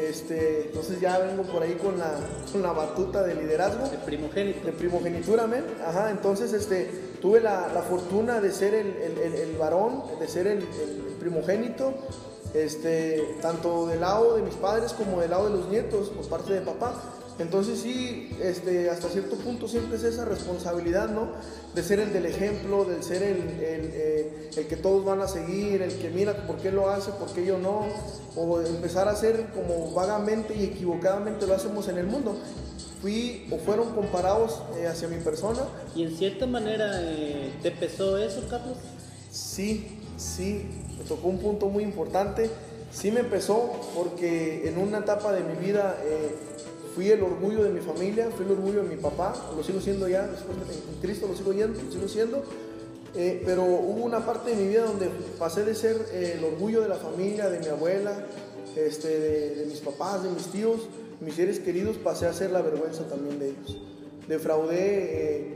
[0.00, 2.14] Este, entonces ya vengo por ahí con la,
[2.52, 3.88] con la batuta de liderazgo.
[3.88, 4.66] De primogénito.
[4.66, 5.64] De primogenitura, amén.
[5.86, 10.46] Ajá, entonces este, tuve la, la fortuna de ser el, el, el, varón, de ser
[10.46, 10.62] el,
[11.18, 11.94] primogénito
[12.54, 16.52] este, tanto del lado de mis padres como del lado de los nietos por parte
[16.52, 16.94] de papá.
[17.38, 21.32] Entonces sí, este, hasta cierto punto siempre es esa responsabilidad, ¿no?
[21.74, 25.28] De ser el del ejemplo, del ser el, el, eh, el, que todos van a
[25.28, 27.84] seguir, el que mira por qué lo hace, por qué yo no,
[28.36, 32.36] o empezar a hacer como vagamente y equivocadamente lo hacemos en el mundo.
[33.02, 35.60] Fui o fueron comparados eh, hacia mi persona.
[35.94, 38.78] ¿Y en cierta manera eh, te pesó eso, Carlos?
[39.30, 40.64] Sí, sí,
[40.96, 42.48] me tocó un punto muy importante.
[42.90, 45.98] Sí me pesó porque en una etapa de mi vida
[46.96, 50.08] fui el orgullo de mi familia, fui el orgullo de mi papá, lo sigo siendo
[50.08, 52.42] ya, después en Cristo lo sigo, yendo, lo sigo siendo.
[53.14, 56.80] Eh, pero hubo una parte de mi vida donde pasé de ser eh, el orgullo
[56.80, 58.12] de la familia, de mi abuela,
[58.74, 60.88] este, de, mis papás, de mis tíos,
[61.20, 63.78] mis seres queridos, pasé a ser la vergüenza también de ellos.
[64.26, 65.54] Defraudé eh,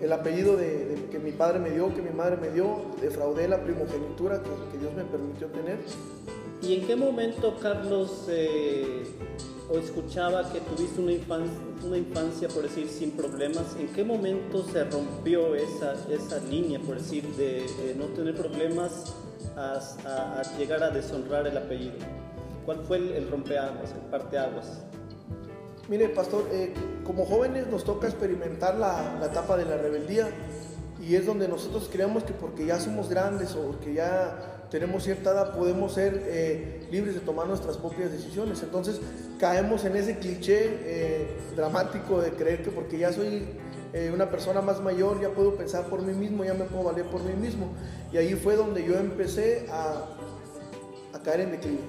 [0.00, 3.64] el apellido de, que mi padre me dio, que mi madre me dio, defraudé la
[3.64, 5.78] primogenitura que Dios me permitió tener.
[6.60, 9.04] ¿Y en qué momento, Carlos, eh,
[9.70, 13.76] o escuchaba que tuviste una infancia, una infancia, por decir, sin problemas?
[13.78, 19.14] ¿En qué momento se rompió esa, esa línea, por decir, de, no tener problemas
[19.56, 21.96] a, llegar a deshonrar el apellido?
[22.66, 24.82] ¿Cuál fue el, el rompeaguas, el parteaguas?
[25.88, 30.28] Mire, pastor, eh, como jóvenes nos toca experimentar la, la etapa de la rebeldía
[31.00, 35.30] y es donde nosotros creemos que porque ya somos grandes o porque ya tenemos cierta
[35.30, 38.62] edad podemos ser eh, libres de tomar nuestras propias decisiones.
[38.62, 39.00] Entonces
[39.38, 43.44] caemos en ese cliché eh, dramático de creer que porque ya soy
[43.94, 47.06] eh, una persona más mayor ya puedo pensar por mí mismo, ya me puedo valer
[47.06, 47.72] por mí mismo.
[48.12, 50.14] Y ahí fue donde yo empecé a,
[51.24, 51.80] caer en declive.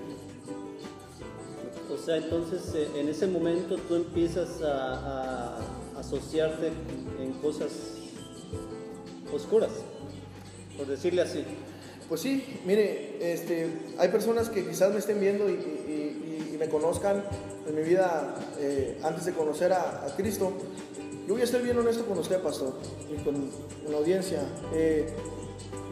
[1.94, 6.72] O sea, entonces en ese momento tú empiezas a, a asociarte
[7.20, 7.72] en cosas
[9.32, 9.72] oscuras,
[10.78, 11.46] por decirle así.
[12.10, 13.68] Pues sí, mire, este,
[14.00, 15.88] hay personas que quizás me estén viendo y,
[16.60, 17.24] me conozcan
[17.66, 20.52] en mi vida eh, antes de conocer a, Cristo.
[21.26, 22.74] Yo voy a estar bien honesto con usted, pastor,
[23.10, 23.50] y con,
[23.90, 24.42] la audiencia.
[24.74, 25.08] Eh,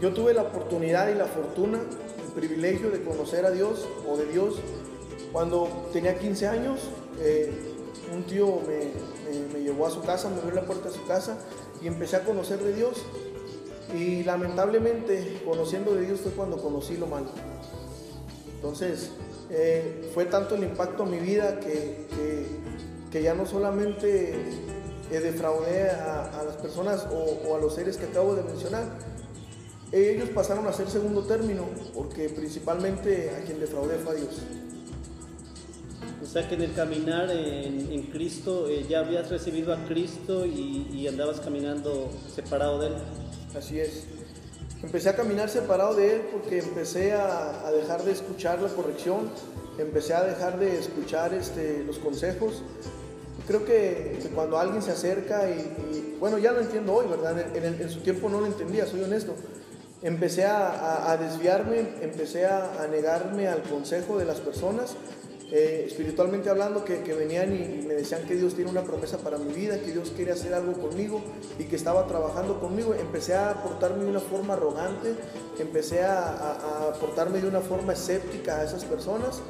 [0.02, 4.26] yo tuve la oportunidad y la fortuna, el privilegio de conocer a Dios o de
[4.26, 4.56] Dios
[5.32, 6.82] cuando tenía 15 años.
[7.22, 7.50] Eh,
[8.14, 11.38] un tío me, me llevó a su casa, me abrió la puerta de su casa
[11.82, 13.06] y empecé a conocer de Dios.
[13.96, 17.28] Y lamentablemente, conociendo de Dios fue cuando conocí lo malo.
[18.56, 19.12] Entonces,
[19.50, 22.06] eh, fue tanto el impacto en mi vida que,
[23.12, 24.36] que, ya no solamente
[25.10, 28.86] eh, defraudé a, las personas o, a los seres que acabo de mencionar,
[29.92, 31.64] ellos pasaron a ser segundo término,
[31.96, 34.42] porque principalmente a quien defraudé fue a Dios.
[36.22, 41.08] O sea que en el caminar en, Cristo eh, ya habías recibido a Cristo y
[41.08, 42.94] andabas caminando separado de Él.
[43.58, 44.04] Así es.
[44.84, 49.30] Empecé a caminar separado de él porque empecé a, dejar de escuchar la corrección,
[49.80, 52.62] empecé a dejar de escuchar este, los consejos.
[53.48, 57.56] Creo que, cuando alguien se acerca y, bueno, ya lo entiendo hoy, ¿verdad?
[57.56, 59.34] En, su tiempo no lo entendía, soy honesto.
[60.04, 64.96] Empecé a, a desviarme, empecé a, negarme al consejo de las personas
[65.52, 69.54] eh, espiritualmente hablando, que, venían y, me decían que Dios tiene una promesa para mi
[69.54, 71.22] vida, que Dios quiere hacer algo conmigo
[71.58, 72.94] y que estaba trabajando conmigo.
[72.94, 75.16] Empecé a portarme de una forma arrogante,
[75.60, 79.42] empecé a, a, portarme de una forma escéptica a esas personas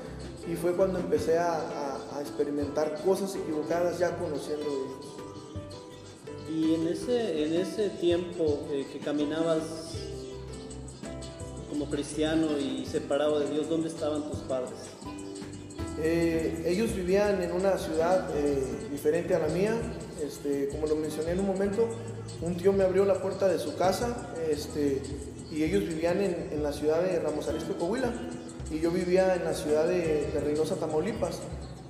[0.51, 5.17] y fue cuando empecé a, a experimentar cosas equivocadas ya conociendo a Dios.
[6.49, 9.61] Y en ese, en ese tiempo eh, que caminabas
[11.69, 14.96] como cristiano y separado de Dios, ¿dónde estaban tus padres?
[15.99, 19.73] Eh, ellos vivían en una ciudad eh, diferente a la mía,
[20.23, 21.87] este, como lo mencioné en un momento,
[22.41, 25.01] un tío me abrió la puerta de su casa este,
[25.51, 28.13] y ellos vivían en, la ciudad de Ramos Arizpe, Coahuila,
[28.69, 31.39] y yo vivía en la ciudad de, Reynosa, Tamaulipas.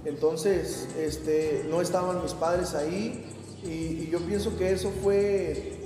[0.05, 3.25] Entonces, este, no estaban mis padres ahí
[3.63, 5.79] y, y, yo pienso que eso fue,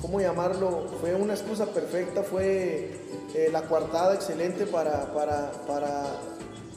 [0.00, 0.86] ¿cómo llamarlo?
[1.00, 2.92] Fue una excusa perfecta, fue
[3.34, 6.18] eh, la coartada excelente para, para, para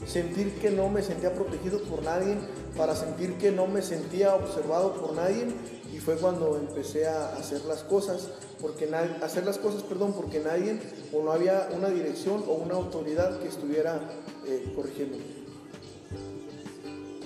[0.06, 2.36] sentir que no me sentía protegido por nadie,
[2.76, 5.46] para sentir que no me sentía observado por nadie
[5.92, 8.28] y fue cuando empecé a hacer las cosas,
[8.60, 10.78] porque nadie, hacer las cosas, perdón, porque nadie
[11.12, 14.00] o no había una dirección o una autoridad que estuviera
[14.46, 15.18] eh, corrigiendo.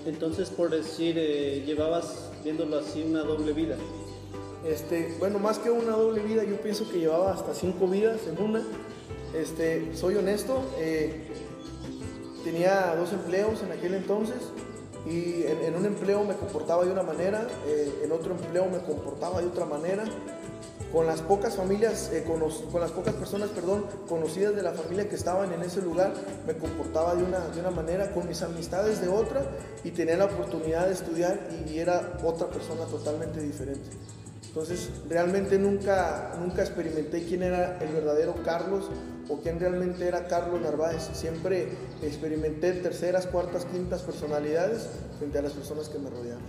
[0.04, 3.76] Entonces, por decir, eh, llevabas, viéndolo así, una doble vida.
[4.64, 8.42] Este, bueno, más que una doble vida, yo pienso que llevaba hasta cinco vidas en
[8.42, 8.64] una.
[9.34, 11.26] Este, soy honesto, eh,
[12.47, 14.36] tenía dos empleos en aquel entonces
[15.05, 19.40] y en, un empleo me comportaba de una manera, eh, en otro empleo me comportaba
[19.40, 20.05] de otra manera.
[20.92, 22.38] con las pocas familias, eh, con,
[22.70, 26.14] con, las pocas personas, perdón, conocidas de la familia que estaban en ese lugar,
[26.47, 29.42] me comportaba de una, de una manera, con mis amistades de otra,
[29.82, 33.90] y tenía la oportunidad de estudiar y era otra persona totalmente diferente.
[34.57, 38.86] Entonces, realmente nunca, nunca experimenté quién era el verdadero Carlos
[39.28, 41.11] o quién realmente era Carlos Narváez.
[41.12, 41.68] Siempre
[42.02, 44.88] experimenté terceras, cuartas, quintas personalidades
[45.18, 46.42] frente a las personas que me rodeaban.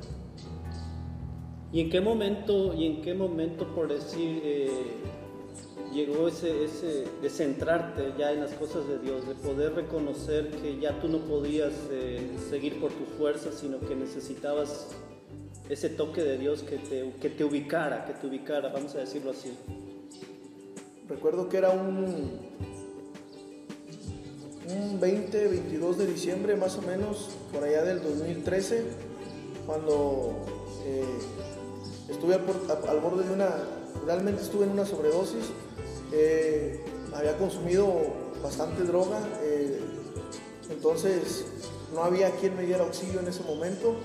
[1.73, 4.69] ¿Y en qué momento, y en qué momento por decir, eh,
[5.93, 10.79] llegó ese, ese de centrarte ya en las cosas de Dios, de poder reconocer que
[10.79, 14.95] ya tú no podías eh, seguir por tus fuerzas, sino que necesitabas
[15.69, 19.31] ese toque de Dios que te, que te ubicara, que te ubicara, vamos a decirlo
[19.31, 19.53] así.
[21.09, 22.39] Recuerdo que era un,
[24.69, 28.83] un 20, 22 de diciembre más o menos, por allá del 2013,
[29.65, 30.33] cuando
[30.85, 31.03] eh,
[32.09, 33.49] estuve al, borde de una,
[34.05, 35.45] realmente estuve en una sobredosis,
[36.13, 37.93] eh, había consumido
[38.41, 39.79] bastante droga, eh,
[40.69, 41.45] entonces
[41.93, 43.95] no había quien me diera auxilio en ese momento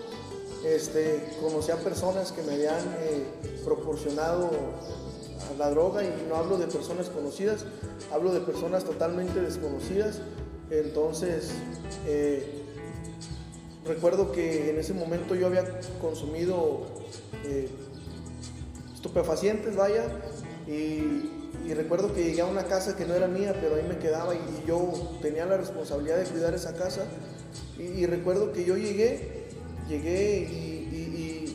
[0.64, 3.24] este, conocí a personas que me habían eh,
[3.64, 4.50] proporcionado
[5.58, 7.64] la droga y no hablo de personas conocidas,
[8.12, 10.20] hablo de personas totalmente desconocidas.
[10.70, 11.50] Entonces,
[12.06, 12.62] eh,
[13.84, 15.64] recuerdo que en ese momento yo había
[16.00, 16.86] consumido
[17.44, 17.68] eh,
[18.94, 20.04] estupefacientes, vaya,
[20.66, 21.40] y,
[21.74, 24.64] recuerdo que llegué a una casa que no era mía, pero ahí me quedaba y,
[24.66, 27.04] yo tenía la responsabilidad de cuidar esa casa.
[27.78, 29.41] y recuerdo que yo llegué
[29.88, 30.72] llegué y,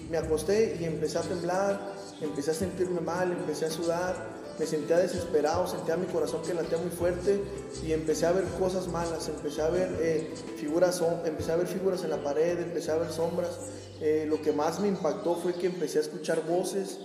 [0.09, 4.15] me acosté y empecé a temblar, empecé a sentirme mal, empecé a sudar,
[4.57, 7.41] me sentía desesperado, sentía mi corazón que latía muy fuerte
[7.85, 12.03] y empecé a ver cosas malas, empecé a ver eh, figuras, empecé a ver figuras
[12.03, 13.59] en la pared, empecé a ver sombras.
[13.99, 16.99] Eh, lo que más me impactó fue que empecé a escuchar voces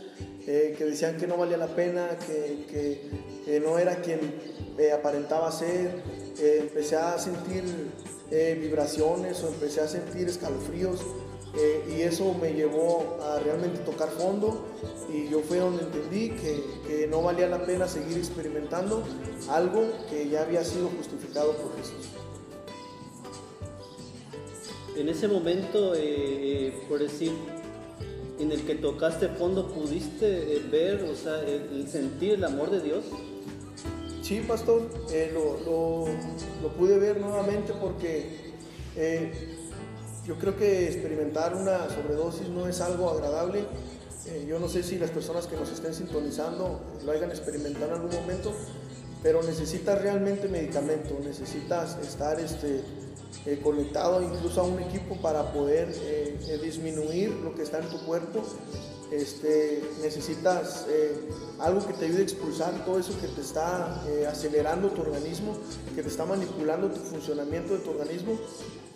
[0.47, 3.11] eh, que decían que no valía la pena, que,
[3.45, 4.21] que no era quien
[4.97, 6.03] aparentaba ser.
[6.39, 7.65] empecé a sentir
[8.61, 11.01] vibraciones o empecé a sentir escalofríos.
[11.55, 14.65] Eh, y eso me llevó a realmente tocar fondo
[15.13, 19.03] y yo fue donde entendí que, no valía la pena seguir experimentando
[19.51, 22.09] algo que ya había sido justificado por Jesús.
[24.97, 27.33] En ese momento, eh, eh, por decir,
[28.39, 31.43] en el que tocaste fondo, ¿pudiste ver, o sea,
[31.87, 33.05] sentir el amor de Dios?
[34.33, 34.89] Sí, pastor,
[35.35, 36.07] lo, lo,
[36.63, 38.55] lo, pude ver nuevamente porque
[40.27, 43.67] yo creo que experimentar una sobredosis no es algo agradable.
[44.25, 47.93] Eh, yo no sé si las personas que nos estén sintonizando lo hayan experimentado en
[47.93, 48.55] algún momento,
[49.23, 52.81] pero necesitas realmente medicamento, necesitas estar este,
[53.45, 57.99] eh, conectado incluso a un equipo para poder eh, disminuir lo que está en tu
[58.07, 58.43] cuerpo
[59.13, 61.29] este, necesitas eh,
[61.61, 65.57] algo que te ayude a expulsar todo eso que te está eh, acelerando tu organismo,
[65.95, 68.39] que te está manipulando tu funcionamiento de tu organismo.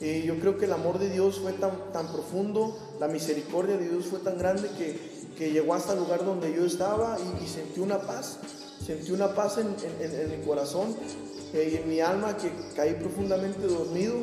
[0.00, 3.88] Y yo creo que el amor de Dios fue tan, tan profundo, la misericordia de
[3.88, 8.00] Dios fue tan grande que, llegó hasta el lugar donde yo estaba y, sentí una
[8.00, 8.38] paz,
[8.84, 10.96] sentí una paz en, en, mi corazón
[11.52, 14.14] eh, y en mi alma que caí profundamente dormido.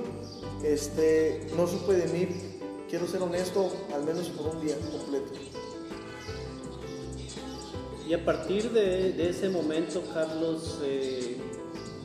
[0.64, 2.28] Este, no supe de mí,
[2.90, 5.53] quiero ser honesto, al menos por un día completo.
[8.14, 11.36] Y a partir de, ese momento, Carlos, eh,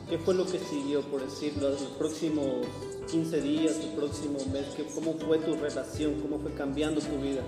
[0.09, 2.65] ¿qué fue lo que siguió, por decirlo, los próximos
[3.11, 4.65] 15 días, el próximo mes?
[4.95, 6.15] ¿Cómo fue tu relación?
[6.19, 7.43] ¿Cómo fue cambiando tu vida?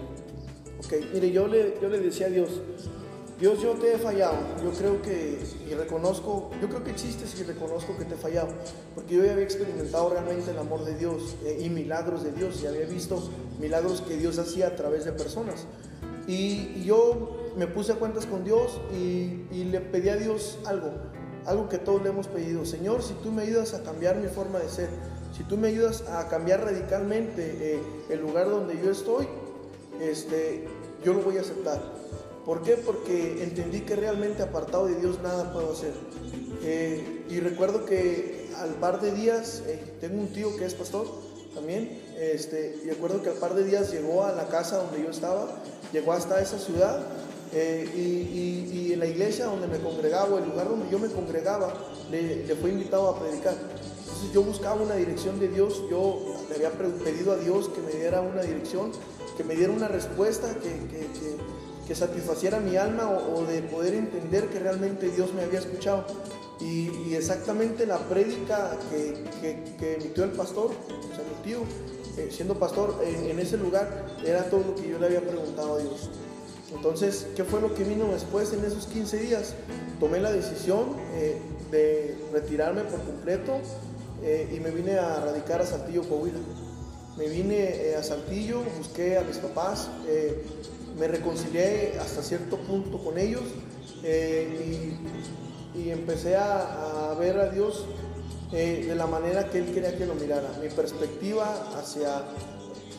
[0.78, 2.50] Ok, mire, yo le, yo le decía a Dios,
[3.40, 4.38] Dios, yo te he fallado.
[4.64, 8.50] Yo creo que, y reconozco, yo creo que existes y reconozco que te he fallado.
[8.94, 12.62] Porque yo ya había experimentado realmente el amor de Dios eh, y milagros de Dios.
[12.62, 13.28] Y había visto
[13.60, 15.66] milagros que Dios hacía a través de personas.
[16.28, 20.92] Y, yo me puse a cuentas con Dios y, le pedí a Dios algo,
[21.46, 22.66] algo que todos le hemos pedido.
[22.66, 24.90] Señor, si tú me ayudas a cambiar mi forma de ser,
[25.36, 27.80] si tú me ayudas a cambiar radicalmente eh,
[28.10, 29.28] el lugar donde yo estoy,
[30.00, 30.68] este,
[31.04, 31.82] yo lo voy a aceptar.
[32.46, 32.76] ¿Por qué?
[32.76, 35.94] Porque entendí que realmente apartado de Dios nada puedo hacer.
[36.64, 41.08] Eh, y recuerdo que al par de días, eh, tengo un tío que es pastor
[41.54, 45.10] también, este, y recuerdo que al par de días llegó a la casa donde yo
[45.10, 47.02] estaba llegó hasta esa ciudad
[47.54, 51.74] eh, y, en la iglesia donde me congregaba, el lugar donde yo me congregaba,
[52.10, 53.54] le, fue invitado a predicar.
[53.54, 57.92] Entonces yo buscaba una dirección de Dios, yo le había pedido a Dios que me
[57.92, 58.92] diera una dirección,
[59.38, 60.70] que me diera una respuesta que,
[61.88, 66.06] que, satisfaciera mi alma o, de poder entender que realmente Dios me había escuchado.
[66.62, 71.60] Y, exactamente la prédica que, emitió el pastor, o sea, mi tío,
[72.18, 75.80] eh, siendo pastor en, ese lugar, era todo lo que yo le había preguntado a
[75.80, 76.10] Dios.
[76.76, 79.54] Entonces, ¿qué fue lo que vino después en esos 15 días?
[80.00, 81.38] Tomé la decisión eh,
[81.70, 83.60] de retirarme por completo
[84.24, 86.40] eh, y me vine a radicar a Saltillo, Coahuila.
[87.18, 89.90] Me vine eh, a Saltillo, busqué a mis papás,
[90.98, 93.44] me reconcilié hasta cierto punto con ellos
[94.04, 97.86] y, empecé a, a, ver a Dios
[98.52, 100.50] de la manera que Él quería que lo mirara.
[100.62, 102.24] Mi perspectiva hacia,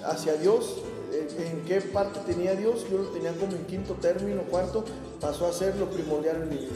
[0.05, 0.83] hacia Dios
[1.13, 4.85] en qué parte tenía Dios, yo lo tenía como en quinto término, cuarto,
[5.21, 6.73] pasó a ser lo primordial en mi vida.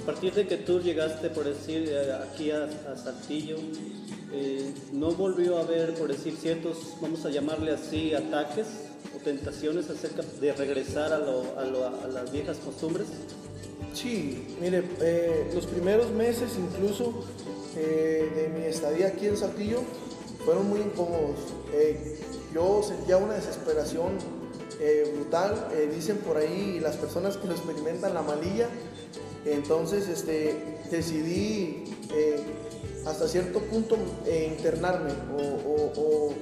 [0.00, 3.56] A partir de que tú llegaste, por decir, eh, aquí a, Saltillo,
[4.32, 8.66] eh, ¿no volvió a haber, por decir, ciertos, vamos a llamarle así, ataques
[9.16, 13.06] o tentaciones acerca de regresar a, las viejas costumbres?
[13.94, 17.24] Sí, mire, eh, los primeros meses incluso
[17.74, 19.80] de mi estadía aquí en Saltillo,
[20.44, 21.38] fueron muy incómodos.
[21.72, 22.18] Eh,
[22.52, 24.12] yo sentía una desesperación
[24.80, 25.68] eh, brutal.
[25.72, 28.68] Eh, dicen por ahí las personas que lo experimentan la malilla.
[29.44, 31.84] Entonces este, decidí
[33.04, 36.32] hasta cierto punto internarme o,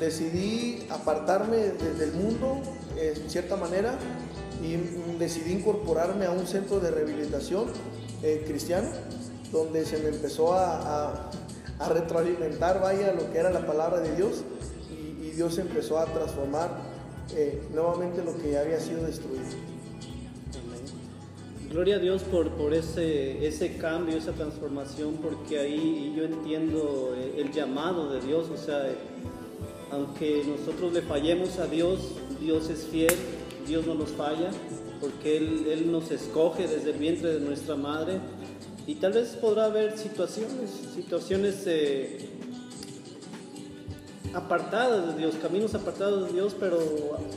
[0.00, 2.60] decidí apartarme del mundo
[2.96, 3.98] en cierta manera
[4.62, 4.76] y
[5.18, 7.66] decidí incorporarme a un centro de rehabilitación
[8.46, 8.88] cristiano
[9.52, 11.45] donde se me empezó a a
[11.78, 14.42] retroalimentar, vaya, lo que era la palabra de Dios.
[14.90, 16.70] Y, Dios empezó a transformar
[17.34, 19.44] eh, nuevamente lo que ya había sido destruido.
[21.70, 27.34] Gloria a Dios por, por ese, ese cambio, esa transformación, porque ahí yo entiendo eh,
[27.36, 28.86] el llamado de Dios, o sea,
[29.90, 33.12] aunque nosotros le fallemos a Dios, Dios es fiel,
[33.66, 34.50] Dios no nos falla,
[35.02, 38.20] porque Él, Él nos escoge desde el vientre de nuestra madre
[38.86, 42.28] y tal vez podrá haber situaciones, situaciones eh,
[44.32, 46.78] apartadas de Dios, caminos apartados de Dios, pero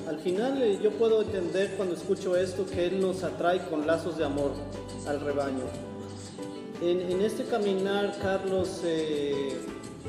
[0.08, 4.18] al final eh, yo puedo entender cuando escucho esto que Él nos atrae con lazos
[4.18, 4.52] de amor
[5.08, 5.64] al rebaño.
[6.82, 9.58] En, este caminar, Carlos, eh,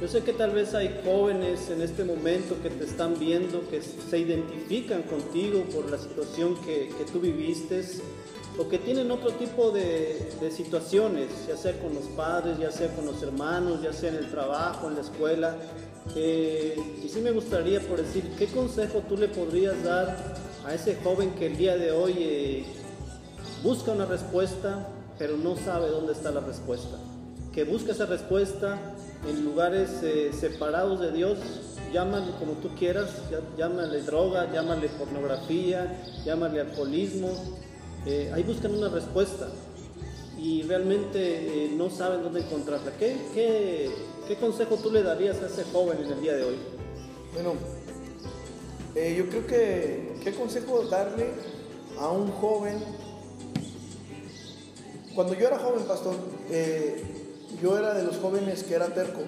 [0.00, 3.82] yo sé que tal vez hay jóvenes en este momento que te están viendo, que
[3.82, 7.82] se identifican contigo por la situación que, que tú viviste
[8.60, 13.06] o que tienen otro tipo de, situaciones, ya sea con los padres, ya sea con
[13.06, 15.56] los hermanos, ya sea en el trabajo, en la escuela.
[16.14, 20.14] Eh, y sí me gustaría por decir, ¿qué consejo tú le podrías dar
[20.66, 22.64] a ese joven que el día de hoy eh,
[23.62, 24.88] busca una respuesta,
[25.18, 26.98] pero no sabe dónde está la respuesta?
[27.54, 28.78] Que busca esa respuesta
[29.26, 31.38] en lugares eh, separados de Dios,
[31.94, 33.08] llámale como tú quieras,
[33.56, 37.30] llámale droga, llámale pornografía, llámale alcoholismo,
[38.06, 39.48] eh, ahí buscan una respuesta
[40.38, 41.18] y realmente
[41.66, 42.92] eh, no saben dónde encontrarla.
[42.98, 43.90] ¿Qué, ¿Qué,
[44.26, 46.56] qué, consejo tú le darías a ese joven en el día de hoy?
[47.34, 47.54] Bueno,
[48.94, 51.26] eh, yo creo que, ¿qué consejo darle
[51.98, 52.78] a un joven?
[55.14, 56.14] Cuando yo era joven, pastor,
[57.60, 59.20] yo era de los jóvenes que era terco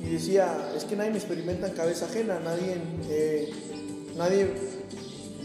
[0.00, 2.80] y decía, es que nadie me experimenta en cabeza ajena, nadie,
[4.16, 4.48] nadie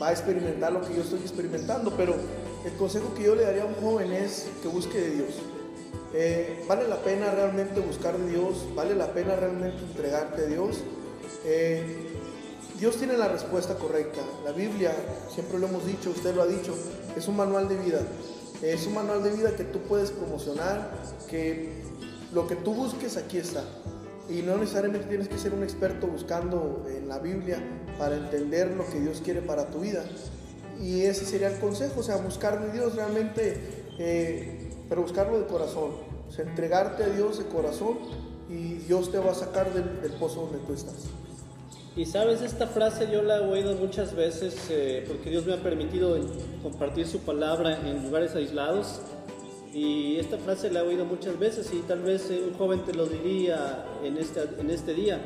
[0.01, 2.16] va a experimentar lo que yo estoy experimentando, pero
[2.66, 5.34] el consejo que yo le daría a un joven es que busque de Dios.
[6.14, 10.82] Eh, vale la pena realmente buscar de Dios, vale la pena realmente entregarte a Dios.
[11.45, 12.14] Eh,
[12.80, 14.22] Dios tiene la respuesta correcta.
[14.45, 14.93] La Biblia,
[15.34, 16.76] siempre lo hemos dicho, usted lo ha dicho,
[17.18, 17.99] es un manual de vida.
[18.61, 20.89] Es un manual de vida que tú puedes promocionar,
[21.30, 21.70] que
[22.32, 23.64] lo que tú busques aquí está.
[24.30, 27.57] Y no necesariamente tienes que ser un experto buscando en la Biblia
[27.97, 30.05] para entender lo que Dios quiere para tu vida.
[30.82, 33.57] Y ese sería el consejo, o sea, buscar de Dios realmente,
[33.99, 35.91] eh, pero buscarlo de corazón,
[36.28, 37.99] o sea, entregarte a Dios de corazón
[38.49, 41.05] y Dios te va a sacar del, pozo donde tú estás.
[41.95, 45.61] Y sabes, esta frase yo la he oído muchas veces eh, porque Dios me ha
[45.61, 46.17] permitido
[46.63, 48.99] compartir su palabra en lugares aislados.
[49.71, 52.93] Y esta frase la he oído muchas veces y tal vez eh, un joven te
[52.93, 55.21] lo diría en este, en este día.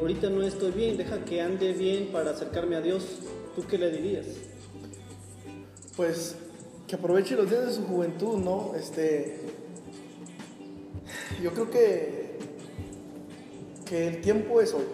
[0.00, 3.04] ahorita no estoy bien, deja que ande bien para acercarme a Dios.
[3.58, 4.26] ¿Tú qué le dirías?
[5.96, 6.36] Pues
[6.86, 8.72] que aproveche los días de su juventud, ¿no?
[8.76, 9.36] Este,
[11.42, 12.38] yo creo que,
[13.84, 14.84] que el tiempo es hoy.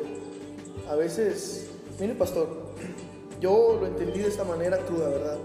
[0.89, 1.67] A veces,
[2.01, 2.49] mire pastor,
[3.39, 5.39] yo lo entendí de esta manera cruda, ¿verdad?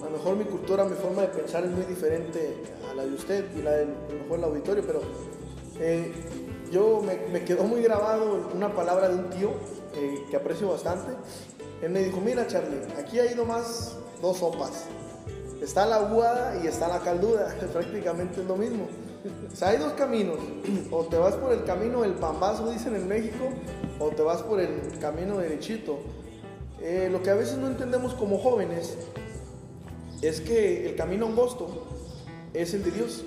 [0.00, 2.52] A lo mejor mi cultura, mi forma de pensar es muy diferente
[2.90, 5.02] a la de usted y la del a lo mejor el auditorio, pero
[5.78, 6.10] eh,
[6.72, 9.50] yo me, me, quedó muy grabado una palabra de un tío
[9.94, 11.12] eh, que aprecio bastante
[11.82, 14.84] él me dijo, mira Charlie, aquí hay nomás dos sopas.
[15.60, 18.86] Está la aguada y está la calduda, prácticamente es lo mismo.
[19.52, 20.38] O sea, hay dos caminos.
[20.90, 23.48] O te vas por el camino del pambazo, dicen en México,
[23.98, 25.98] o te vas por el camino derechito.
[26.80, 28.96] eh, lo que a veces no entendemos como jóvenes
[30.22, 31.86] es que el camino angosto
[32.54, 33.24] es el de Dios.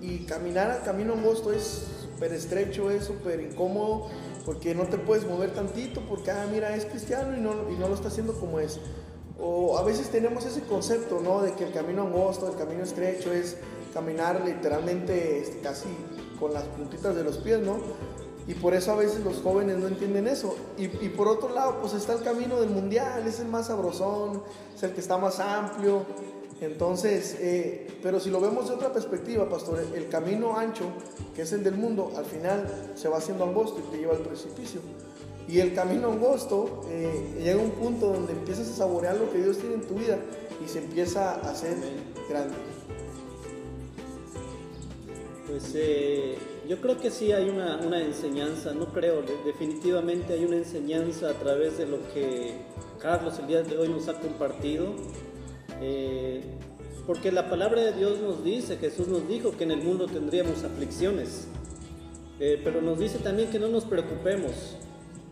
[0.00, 4.08] Y caminar al camino angosto es súper estrecho, es súper incómodo,
[4.44, 7.88] porque no te puedes mover tantito, porque, ah, mira, es cristiano y no, y no
[7.88, 8.80] lo está haciendo como es.
[9.38, 11.42] O a veces tenemos ese concepto, ¿no?
[11.42, 13.56] De que el camino angosto, el camino estrecho es
[13.92, 15.88] caminar literalmente este, casi
[16.38, 17.78] con las puntitas de los pies, ¿no?
[18.46, 20.56] Y por eso a veces los jóvenes no entienden eso.
[20.76, 24.42] Y, y, por otro lado, pues está el camino del mundial, es el más sabrosón,
[24.74, 26.04] es el que está más amplio.
[26.62, 30.84] Entonces, eh, pero si lo vemos de otra perspectiva, pastor, el camino ancho,
[31.34, 34.20] que es el del mundo, al final se va haciendo angosto y te lleva al
[34.20, 34.80] precipicio.
[35.48, 39.38] Y el camino angosto eh, llega a un punto donde empiezas a saborear lo que
[39.38, 40.18] Dios tiene en tu vida
[40.64, 41.76] y se empieza a hacer
[42.30, 42.54] grande.
[45.48, 46.38] Pues eh,
[46.68, 51.34] yo creo que sí hay una, una, enseñanza, no creo, definitivamente hay una enseñanza a
[51.34, 52.52] través de lo que
[53.00, 54.94] Carlos el día de hoy nos ha compartido,
[55.82, 56.40] eh,
[57.06, 60.62] porque la palabra de Dios nos dice, Jesús nos dijo que en el mundo tendríamos
[60.62, 61.48] aflicciones,
[62.38, 64.76] eh, pero nos dice también que no nos preocupemos,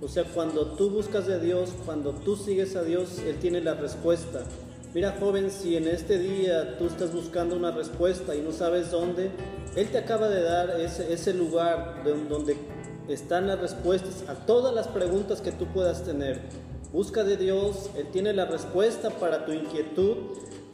[0.03, 3.74] o sea, cuando tú buscas de Dios, cuando tú sigues a Dios, Él tiene la
[3.74, 4.42] respuesta.
[4.92, 9.30] Mira joven, si en este día tú estás buscando una respuesta y no sabes dónde,
[9.76, 12.57] Él te acaba de dar ese, ese lugar donde
[13.09, 16.40] están las respuestas a todas las preguntas que tú puedas tener.
[16.93, 20.16] Busca de Dios, Él tiene la respuesta para tu inquietud.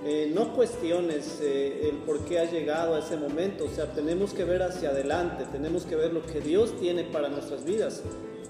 [0.04, 4.32] Eh, no cuestiones eh, el por qué ha llegado a ese momento, o sea, tenemos
[4.32, 8.02] que ver hacia adelante, tenemos que ver lo que Dios tiene para nuestras vidas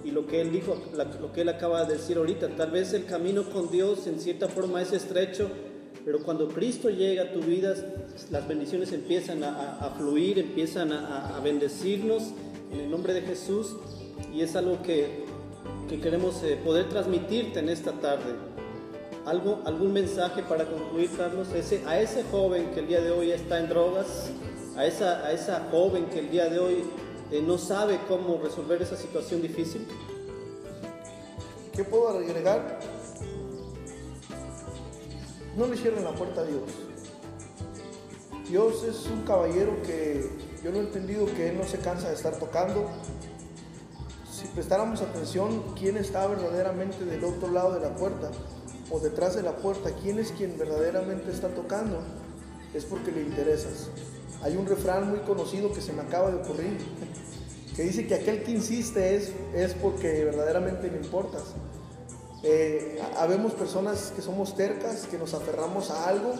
[0.05, 0.77] y lo que Él dijo,
[1.21, 2.51] lo que Él acaba de decir ahorita.
[2.51, 5.49] Tal vez el camino con Dios en cierta forma es estrecho,
[6.05, 7.75] pero cuando Cristo llega a tu vida,
[8.31, 12.23] las bendiciones empiezan a, fluir, empiezan a, bendecirnos
[12.73, 13.75] en el nombre de Jesús
[14.33, 15.26] y es algo que,
[15.89, 18.35] que queremos eh, poder transmitirte en esta tarde.
[19.25, 21.49] ¿Algo, ¿Algún mensaje para concluir, Carlos?
[21.55, 24.31] Ese, a ese joven que el día de hoy está en drogas,
[24.77, 26.85] a esa, a esa joven que el día de hoy
[27.33, 29.87] eh, no sabe cómo resolver esa situación difícil?
[31.75, 32.79] ¿Qué puedo agregar?
[35.57, 36.63] No le cierren la puerta a Dios.
[38.49, 40.31] Dios es un caballero que
[40.63, 42.89] yo lo he entendido que Él no se cansa de estar tocando.
[44.37, 48.31] Si prestáramos atención, quién está verdaderamente del otro lado de la puerta
[48.91, 52.01] o detrás de la puerta, quién es quien verdaderamente está tocando,
[52.75, 53.89] es porque le interesas.
[54.43, 56.77] Hay un refrán muy conocido que se me acaba de ocurrir,
[57.77, 61.55] que dice que aquel que insiste es, es porque verdaderamente le importas.
[62.43, 66.35] Eh, habemos personas que somos tercas, que nos aferramos a algo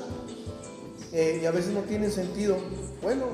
[1.15, 2.59] eh, y a veces no tiene sentido.
[3.01, 3.25] Bueno,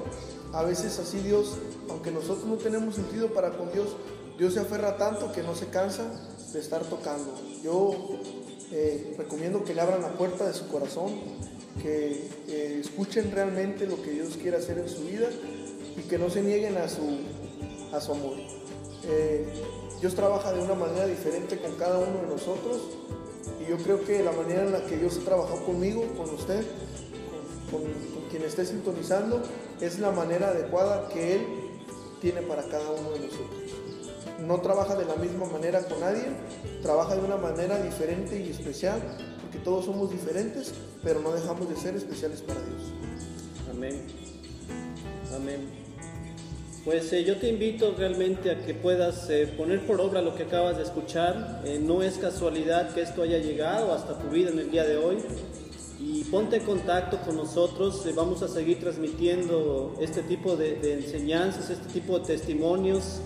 [0.52, 1.58] a veces así Dios,
[1.90, 3.96] aunque nosotros no tenemos sentido para con Dios,
[4.38, 6.04] Dios se aferra tanto que no se cansa
[6.52, 7.34] de estar tocando.
[7.62, 8.18] Yo
[8.70, 11.12] eh, recomiendo que le abran la puerta de su corazón,
[11.82, 12.28] que
[12.80, 15.28] escuchen realmente lo que Dios quiere hacer en su vida
[15.96, 17.18] y que no se nieguen a su,
[17.92, 18.36] a su amor.
[19.04, 19.46] Eh,
[20.00, 22.80] Dios trabaja de una manera diferente con cada uno de nosotros
[23.60, 26.64] y yo creo que la manera en la que Dios ha trabajado conmigo, con usted,
[27.70, 29.42] con, con quien esté sintonizando,
[29.80, 31.46] es la manera adecuada que Él
[32.20, 33.61] tiene para cada uno de nosotros.
[34.46, 36.24] No trabaja de la misma manera con nadie,
[36.82, 39.00] trabaja de una manera diferente y especial
[39.52, 40.72] que todos somos diferentes,
[41.04, 42.82] pero no dejamos de ser especiales para Dios.
[43.70, 44.02] Amén.
[45.34, 45.82] Amén.
[46.84, 50.44] Pues eh, yo te invito realmente a que puedas eh, poner por obra lo que
[50.44, 51.62] acabas de escuchar.
[51.64, 54.96] Eh, no es casualidad que esto haya llegado hasta tu vida en el día de
[54.96, 55.18] hoy.
[56.00, 58.04] Y ponte en contacto con nosotros.
[58.16, 63.20] vamos a seguir transmitiendo este tipo de enseñanzas, este tipo de testimonios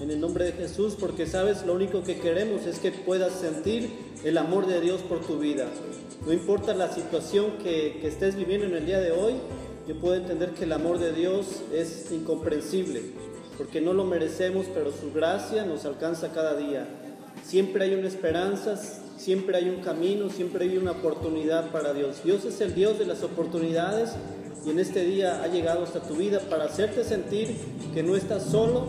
[0.00, 3.90] en el nombre de Jesús, porque sabes, lo único que queremos es que puedas sentir
[4.24, 5.66] el amor de Dios por tu vida.
[6.26, 9.34] No importa la situación que, que estés viviendo en el día de hoy,
[9.86, 13.02] yo puedo entender que el amor de Dios es incomprensible,
[13.58, 16.86] porque no lo merecemos, pero su gracia nos alcanza cada día.
[17.44, 18.76] Siempre hay una esperanza,
[19.16, 22.22] siempre hay un camino, siempre hay una oportunidad para Dios.
[22.24, 24.12] Dios es el Dios de las oportunidades
[24.64, 27.56] y en este día ha llegado hasta tu vida para hacerte sentir
[27.94, 28.86] que no estás solo,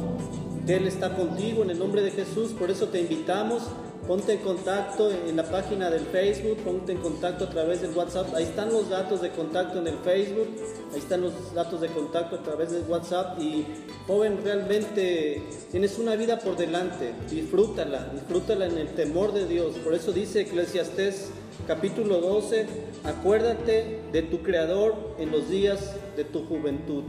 [0.68, 2.52] Él está contigo en el nombre de Jesús.
[2.52, 3.64] Por eso te invitamos,
[4.08, 8.34] ponte en contacto en la página del Facebook, ponte en contacto a través del WhatsApp.
[8.36, 10.48] Ahí están los datos de contacto en el Facebook,
[10.94, 13.40] ahí están los datos de contacto a través del WhatsApp.
[13.42, 13.66] Y
[14.06, 19.76] joven, realmente tienes una vida por delante, disfrútala, disfrútala en el temor de Dios.
[19.84, 21.32] Por eso dice Eclesiastés
[21.68, 22.66] capítulo 12,
[23.04, 27.04] acuérdate de tu Creador en los días de tu juventud.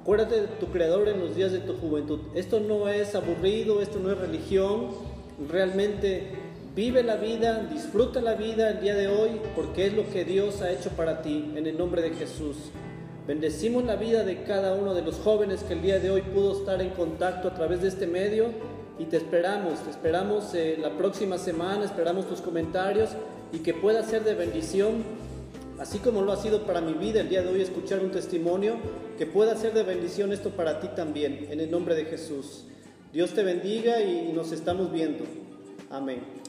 [0.00, 2.20] Acuérdate de tu Creador en los días de tu juventud.
[2.34, 4.88] Esto no es aburrido, esto no es religión.
[5.50, 6.32] Realmente
[6.74, 10.60] Vive la vida, disfruta la vida el día de hoy, porque es lo que Dios
[10.60, 12.56] ha hecho para ti, en el nombre de Jesús.
[13.28, 16.58] Bendecimos la vida de cada uno de los jóvenes que el día de hoy pudo
[16.58, 18.46] estar en contacto a través de este medio
[18.98, 23.10] y te esperamos, te esperamos eh, la próxima semana, esperamos tus comentarios
[23.52, 25.04] y que pueda ser de bendición,
[25.78, 28.76] así como lo ha sido para mi vida el día de hoy escuchar un testimonio,
[29.18, 32.64] que pueda ser de bendición esto para ti también, en el nombre de Jesús.
[33.12, 35.24] Dios te bendiga y nos estamos viendo.
[35.90, 36.43] Amén.